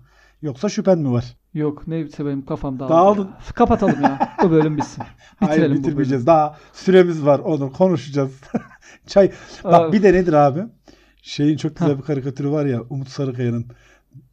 Yoksa 0.43 0.69
şüphen 0.69 0.99
mi 0.99 1.13
var? 1.13 1.37
Yok 1.55 1.87
neyse 1.89 2.27
benim 2.27 2.45
kafam 2.47 2.79
dağıldı. 2.79 2.93
Dağıldın. 2.93 3.25
ya. 3.25 3.39
Kapatalım 3.55 4.03
ya. 4.03 4.33
Bu 4.43 4.51
bölüm 4.51 4.77
bitsin. 4.77 5.05
Bitirelim 5.43 5.61
Hayır 5.61 5.71
bu 5.71 5.75
bitirmeyeceğiz. 5.79 6.27
Daha 6.27 6.57
süremiz 6.73 7.27
var 7.27 7.39
onu 7.39 7.73
konuşacağız. 7.73 8.31
Çay. 9.07 9.31
Aa. 9.65 9.73
Bak 9.73 9.93
bir 9.93 10.03
de 10.03 10.13
nedir 10.13 10.33
abi? 10.33 10.61
Şeyin 11.23 11.57
çok 11.57 11.77
güzel 11.77 11.93
Ha. 11.93 11.99
bir 11.99 12.03
karikatürü 12.03 12.51
var 12.51 12.67
ya 12.67 12.83
Umut 12.91 13.09
Sarıkaya'nın. 13.09 13.67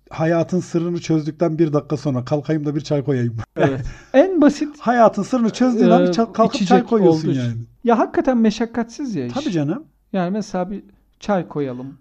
Hayatın 0.09 0.59
sırrını 0.59 0.99
çözdükten 1.01 1.59
bir 1.59 1.73
dakika 1.73 1.97
sonra 1.97 2.25
kalkayım 2.25 2.65
da 2.65 2.75
bir 2.75 2.81
çay 2.81 3.03
koyayım. 3.03 3.33
bölüm. 3.57 3.69
Evet. 3.69 3.85
en 4.13 4.41
basit 4.41 4.79
Hayatın 4.79 5.23
sırrını 5.23 5.49
çözdüğün 5.49 5.89
Ee, 5.89 5.93
an 5.93 6.33
kalkıp 6.33 6.67
çay 6.67 6.83
koyuyorsun 6.85 7.29
için. 7.29 7.41
yani. 7.41 7.53
ya 7.83 7.99
hakikaten 7.99 8.37
meşakkatsiz 8.37 9.15
ya 9.15 9.25
iş. 9.25 9.33
Tabii 9.33 9.51
canım. 9.51 9.83
Yani 10.13 10.31
mesela 10.31 10.71
bir 10.71 10.83
çay 11.19 11.47
koyalım. 11.47 11.97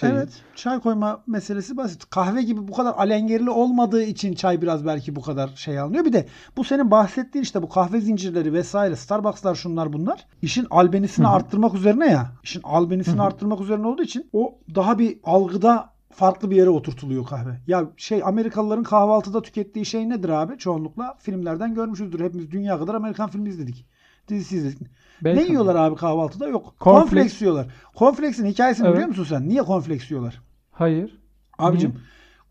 Şey, 0.00 0.10
Evet. 0.10 0.28
Çay 0.54 0.80
koyma 0.80 1.22
meselesi 1.26 1.76
basit. 1.76 2.10
Kahve 2.10 2.42
gibi 2.42 2.68
bu 2.68 2.72
kadar 2.72 2.94
alengerli 2.94 3.50
olmadığı 3.50 4.02
için 4.02 4.34
çay 4.34 4.62
biraz 4.62 4.86
belki 4.86 5.16
bu 5.16 5.22
kadar 5.22 5.48
şey 5.48 5.78
alınıyor. 5.78 6.04
Bir 6.04 6.12
de 6.12 6.26
bu 6.56 6.64
senin 6.64 6.90
bahsettiğin 6.90 7.42
işte 7.42 7.62
bu 7.62 7.68
kahve 7.68 8.00
zincirleri 8.00 8.52
vesaire 8.52 8.96
Starbucks'lar 8.96 9.54
şunlar 9.54 9.92
bunlar. 9.92 10.26
işin 10.42 10.66
albenisini 10.70 11.26
Hı 11.26 11.30
hı. 11.30 11.34
arttırmak 11.34 11.74
üzerine 11.74 12.06
ya. 12.06 12.32
İşin 12.42 12.60
albenisini 12.64 13.14
Hı 13.16 13.18
hı. 13.18 13.22
arttırmak 13.22 13.60
üzerine 13.60 13.86
olduğu 13.86 14.02
için 14.02 14.30
o 14.32 14.54
daha 14.74 14.98
bir 14.98 15.18
algıda 15.24 15.90
farklı 16.12 16.50
bir 16.50 16.56
yere 16.56 16.70
oturtuluyor 16.70 17.26
kahve. 17.26 17.60
Ya 17.66 17.84
şey 17.96 18.22
Amerikalıların 18.24 18.84
kahvaltıda 18.84 19.42
tükettiği 19.42 19.86
şey 19.86 20.08
nedir 20.08 20.28
abi? 20.28 20.58
Çoğunlukla 20.58 21.14
filmlerden 21.18 21.74
görmüşüzdür. 21.74 22.20
Hepimiz 22.24 22.50
dünya 22.50 22.78
kadar 22.78 22.94
Amerikan 22.94 23.30
filmi 23.30 23.48
izledik. 23.48 23.86
İzledik. 24.30 24.78
belki 25.24 25.40
ne 25.40 25.44
yiyorlar 25.44 25.74
abi 25.74 25.96
kahvaltıda? 25.96 26.48
Yok. 26.48 26.74
Cornflakes. 26.80 27.10
Cornflakes 27.10 27.42
yiyorlar. 27.42 27.66
Cornflakes'in 27.98 28.46
hikayesini 28.46 28.86
Evet. 28.86 28.94
biliyor 28.94 29.08
musun 29.08 29.24
sen? 29.24 29.48
Niye 29.48 29.62
cornflakes 29.64 30.10
yiyorlar? 30.10 30.42
Hayır. 30.70 31.18
Abicim 31.58 31.90
Niye? 31.90 32.00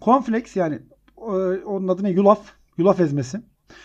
cornflakes 0.02 0.56
yani 0.56 0.80
e, 1.18 1.22
onun 1.66 1.88
adı 1.88 2.04
ne? 2.04 2.10
Yulaf. 2.10 2.40
Yulaf 2.78 3.00
ezmesi. 3.00 3.42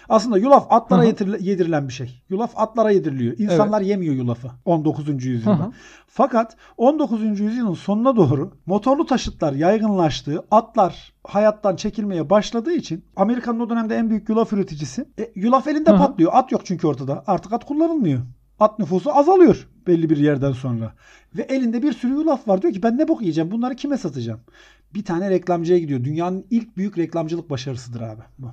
Aslında 0.08 0.38
yulaf 0.38 0.66
atlara 0.70 1.00
Hı 1.00 1.04
hı. 1.04 1.08
yedirile- 1.10 1.38
yedirilen 1.40 1.88
bir 1.88 1.92
şey. 1.92 2.22
Yulaf 2.30 2.50
atlara 2.56 2.90
yediriliyor. 2.90 3.38
İnsanlar 3.38 3.80
yemiyor 3.80 4.14
yulafı 4.14 4.48
19. 4.64 5.06
Hı 5.06 5.12
yüzyılda. 5.12 5.66
hı. 5.66 5.72
Fakat 6.06 6.56
19. 6.76 7.40
yüzyılın 7.40 7.74
sonuna 7.74 8.16
doğru 8.16 8.52
motorlu 8.66 9.06
taşıtlar 9.06 9.52
yaygınlaştığı, 9.52 10.44
atlar 10.50 11.12
hayattan 11.26 11.76
çekilmeye 11.76 12.30
başladığı 12.30 12.72
için 12.72 13.04
Amerika'nın 13.16 13.60
o 13.60 13.70
dönemde 13.70 13.96
en 13.96 14.10
büyük 14.10 14.28
yulaf 14.28 14.52
üreticisi. 14.52 15.08
E, 15.18 15.30
yulaf 15.34 15.66
elinde 15.68 15.90
Hı 15.90 15.94
hı. 15.94 15.98
patlıyor. 15.98 16.30
At 16.34 16.52
yok 16.52 16.60
çünkü 16.64 16.86
ortada. 16.86 17.24
Artık 17.26 17.52
at 17.52 17.64
kullanılmıyor. 17.64 18.20
At 18.60 18.78
nüfusu 18.78 19.12
azalıyor 19.12 19.68
belli 19.86 20.10
bir 20.10 20.16
yerden 20.16 20.52
sonra. 20.52 20.92
Ve 21.36 21.42
elinde 21.42 21.82
bir 21.82 21.92
sürü 21.92 22.12
yulaf 22.12 22.48
var. 22.48 22.62
Diyor 22.62 22.72
ki 22.74 22.82
ben 22.82 22.98
ne 22.98 23.08
bok 23.08 23.20
yiyeceğim? 23.20 23.50
Bunları 23.50 23.76
kime 23.76 23.96
satacağım? 23.98 24.40
Bir 24.94 25.04
tane 25.04 25.30
reklamcıya 25.30 25.78
gidiyor. 25.78 26.04
Dünyanın 26.04 26.44
ilk 26.50 26.76
büyük 26.76 26.98
reklamcılık 26.98 27.50
başarısıdır 27.50 28.00
abi 28.00 28.20
bu. 28.38 28.46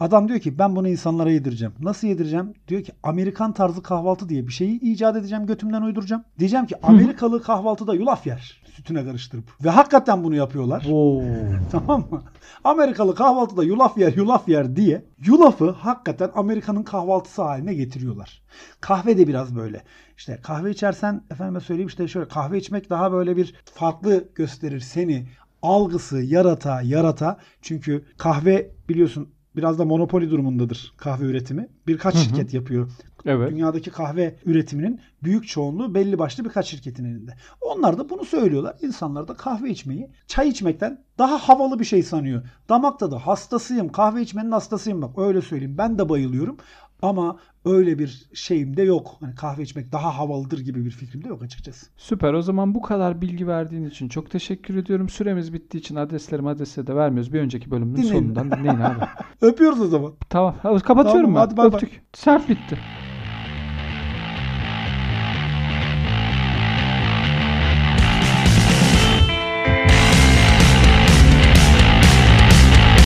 Adam 0.00 0.28
diyor 0.28 0.40
ki 0.40 0.58
ben 0.58 0.76
bunu 0.76 0.88
insanlara 0.88 1.30
yedireceğim. 1.30 1.74
Nasıl 1.80 2.08
yedireceğim? 2.08 2.54
Diyor 2.68 2.82
ki 2.82 2.92
Amerikan 3.02 3.52
tarzı 3.52 3.82
kahvaltı 3.82 4.28
diye 4.28 4.46
bir 4.46 4.52
şeyi 4.52 4.80
icat 4.80 5.16
edeceğim. 5.16 5.46
Götümden 5.46 5.82
uyduracağım. 5.82 6.24
Diyeceğim 6.38 6.66
ki 6.66 6.74
Amerikalı 6.82 7.42
kahvaltıda 7.42 7.94
yulaf 7.94 8.26
yer. 8.26 8.62
Sütüne 8.76 9.04
karıştırıp. 9.04 9.64
Ve 9.64 9.70
hakikaten 9.70 10.24
bunu 10.24 10.34
yapıyorlar. 10.34 10.86
Oo. 10.90 11.22
Tamam 11.72 12.04
mı? 12.10 12.22
Amerikalı 12.64 13.14
kahvaltıda 13.14 13.64
yulaf 13.64 13.98
yer 13.98 14.12
yulaf 14.12 14.48
yer 14.48 14.76
diye 14.76 15.04
yulafı 15.26 15.70
hakikaten 15.70 16.30
Amerika'nın 16.34 16.82
kahvaltısı 16.82 17.42
haline 17.42 17.74
getiriyorlar. 17.74 18.42
Kahve 18.80 19.18
de 19.18 19.28
biraz 19.28 19.56
böyle. 19.56 19.82
İşte 20.16 20.38
kahve 20.42 20.70
içersen 20.70 21.22
efendime 21.30 21.60
söyleyeyim 21.60 21.88
işte 21.88 22.08
şöyle 22.08 22.28
kahve 22.28 22.58
içmek 22.58 22.90
daha 22.90 23.12
böyle 23.12 23.36
bir 23.36 23.54
farklı 23.74 24.28
gösterir 24.34 24.80
seni. 24.80 25.26
Algısı 25.62 26.18
yarata 26.18 26.82
yarata. 26.82 27.36
Çünkü 27.62 28.04
kahve 28.18 28.70
biliyorsun 28.88 29.28
biraz 29.58 29.78
da 29.78 29.84
monopoli 29.84 30.30
durumundadır 30.30 30.92
kahve 30.96 31.24
üretimi. 31.24 31.68
Birkaç 31.86 32.14
Hı 32.14 32.18
hı. 32.18 32.22
şirket 32.22 32.54
yapıyor. 32.54 32.90
Evet. 33.24 33.50
Dünyadaki 33.50 33.90
kahve 33.90 34.36
üretiminin 34.46 35.00
büyük 35.22 35.48
çoğunluğu 35.48 35.94
belli 35.94 36.18
başlı 36.18 36.44
birkaç 36.44 36.66
şirketin 36.66 37.04
elinde. 37.04 37.34
Onlar 37.60 37.98
da 37.98 38.10
bunu 38.10 38.24
söylüyorlar. 38.24 38.76
İnsanlar 38.82 39.28
da 39.28 39.34
kahve 39.34 39.70
içmeyi 39.70 40.10
çay 40.26 40.48
içmekten 40.48 41.04
daha 41.18 41.38
havalı 41.38 41.78
bir 41.78 41.84
şey 41.84 42.02
sanıyor. 42.02 42.42
Damakta 42.68 43.10
da 43.10 43.26
hastasıyım. 43.26 43.88
Kahve 43.88 44.22
içmenin 44.22 44.50
hastasıyım 44.50 45.02
bak 45.02 45.18
öyle 45.18 45.42
söyleyeyim. 45.42 45.78
Ben 45.78 45.98
de 45.98 46.08
bayılıyorum. 46.08 46.56
Ama 47.02 47.36
öyle 47.64 47.98
bir 47.98 48.28
şeyim 48.34 48.76
de 48.76 48.82
yok. 48.82 49.16
Hani 49.20 49.34
kahve 49.34 49.62
içmek 49.62 49.92
daha 49.92 50.18
havalıdır 50.18 50.58
gibi 50.58 50.84
bir 50.84 50.90
fikrim 50.90 51.24
de 51.24 51.28
yok 51.28 51.42
açıkçası. 51.42 51.86
Süper. 51.96 52.32
O 52.34 52.42
zaman 52.42 52.74
bu 52.74 52.82
kadar 52.82 53.20
bilgi 53.20 53.46
verdiğin 53.46 53.84
için 53.84 54.08
çok 54.08 54.30
teşekkür 54.30 54.76
ediyorum. 54.76 55.08
Süremiz 55.08 55.52
bittiği 55.52 55.80
için 55.80 55.96
adreslerimi 55.96 56.48
adrese 56.48 56.86
de 56.86 56.96
vermiyoruz. 56.96 57.32
Bir 57.32 57.40
önceki 57.40 57.70
bölümün 57.70 57.96
Dinleyin. 57.96 58.12
sonundan 58.12 58.50
dinleyin 58.50 58.78
abi. 58.78 59.00
Öpüyoruz 59.40 59.80
o 59.80 59.86
zaman. 59.86 60.12
Tamam. 60.30 60.54
Kapatıyorum 60.62 61.34
Tamam, 61.34 61.34
ben. 61.34 61.40
hadi 61.40 61.56
bay. 61.56 61.66
Öptük. 61.66 62.02
Sert 62.14 62.48
bitti. 62.48 62.78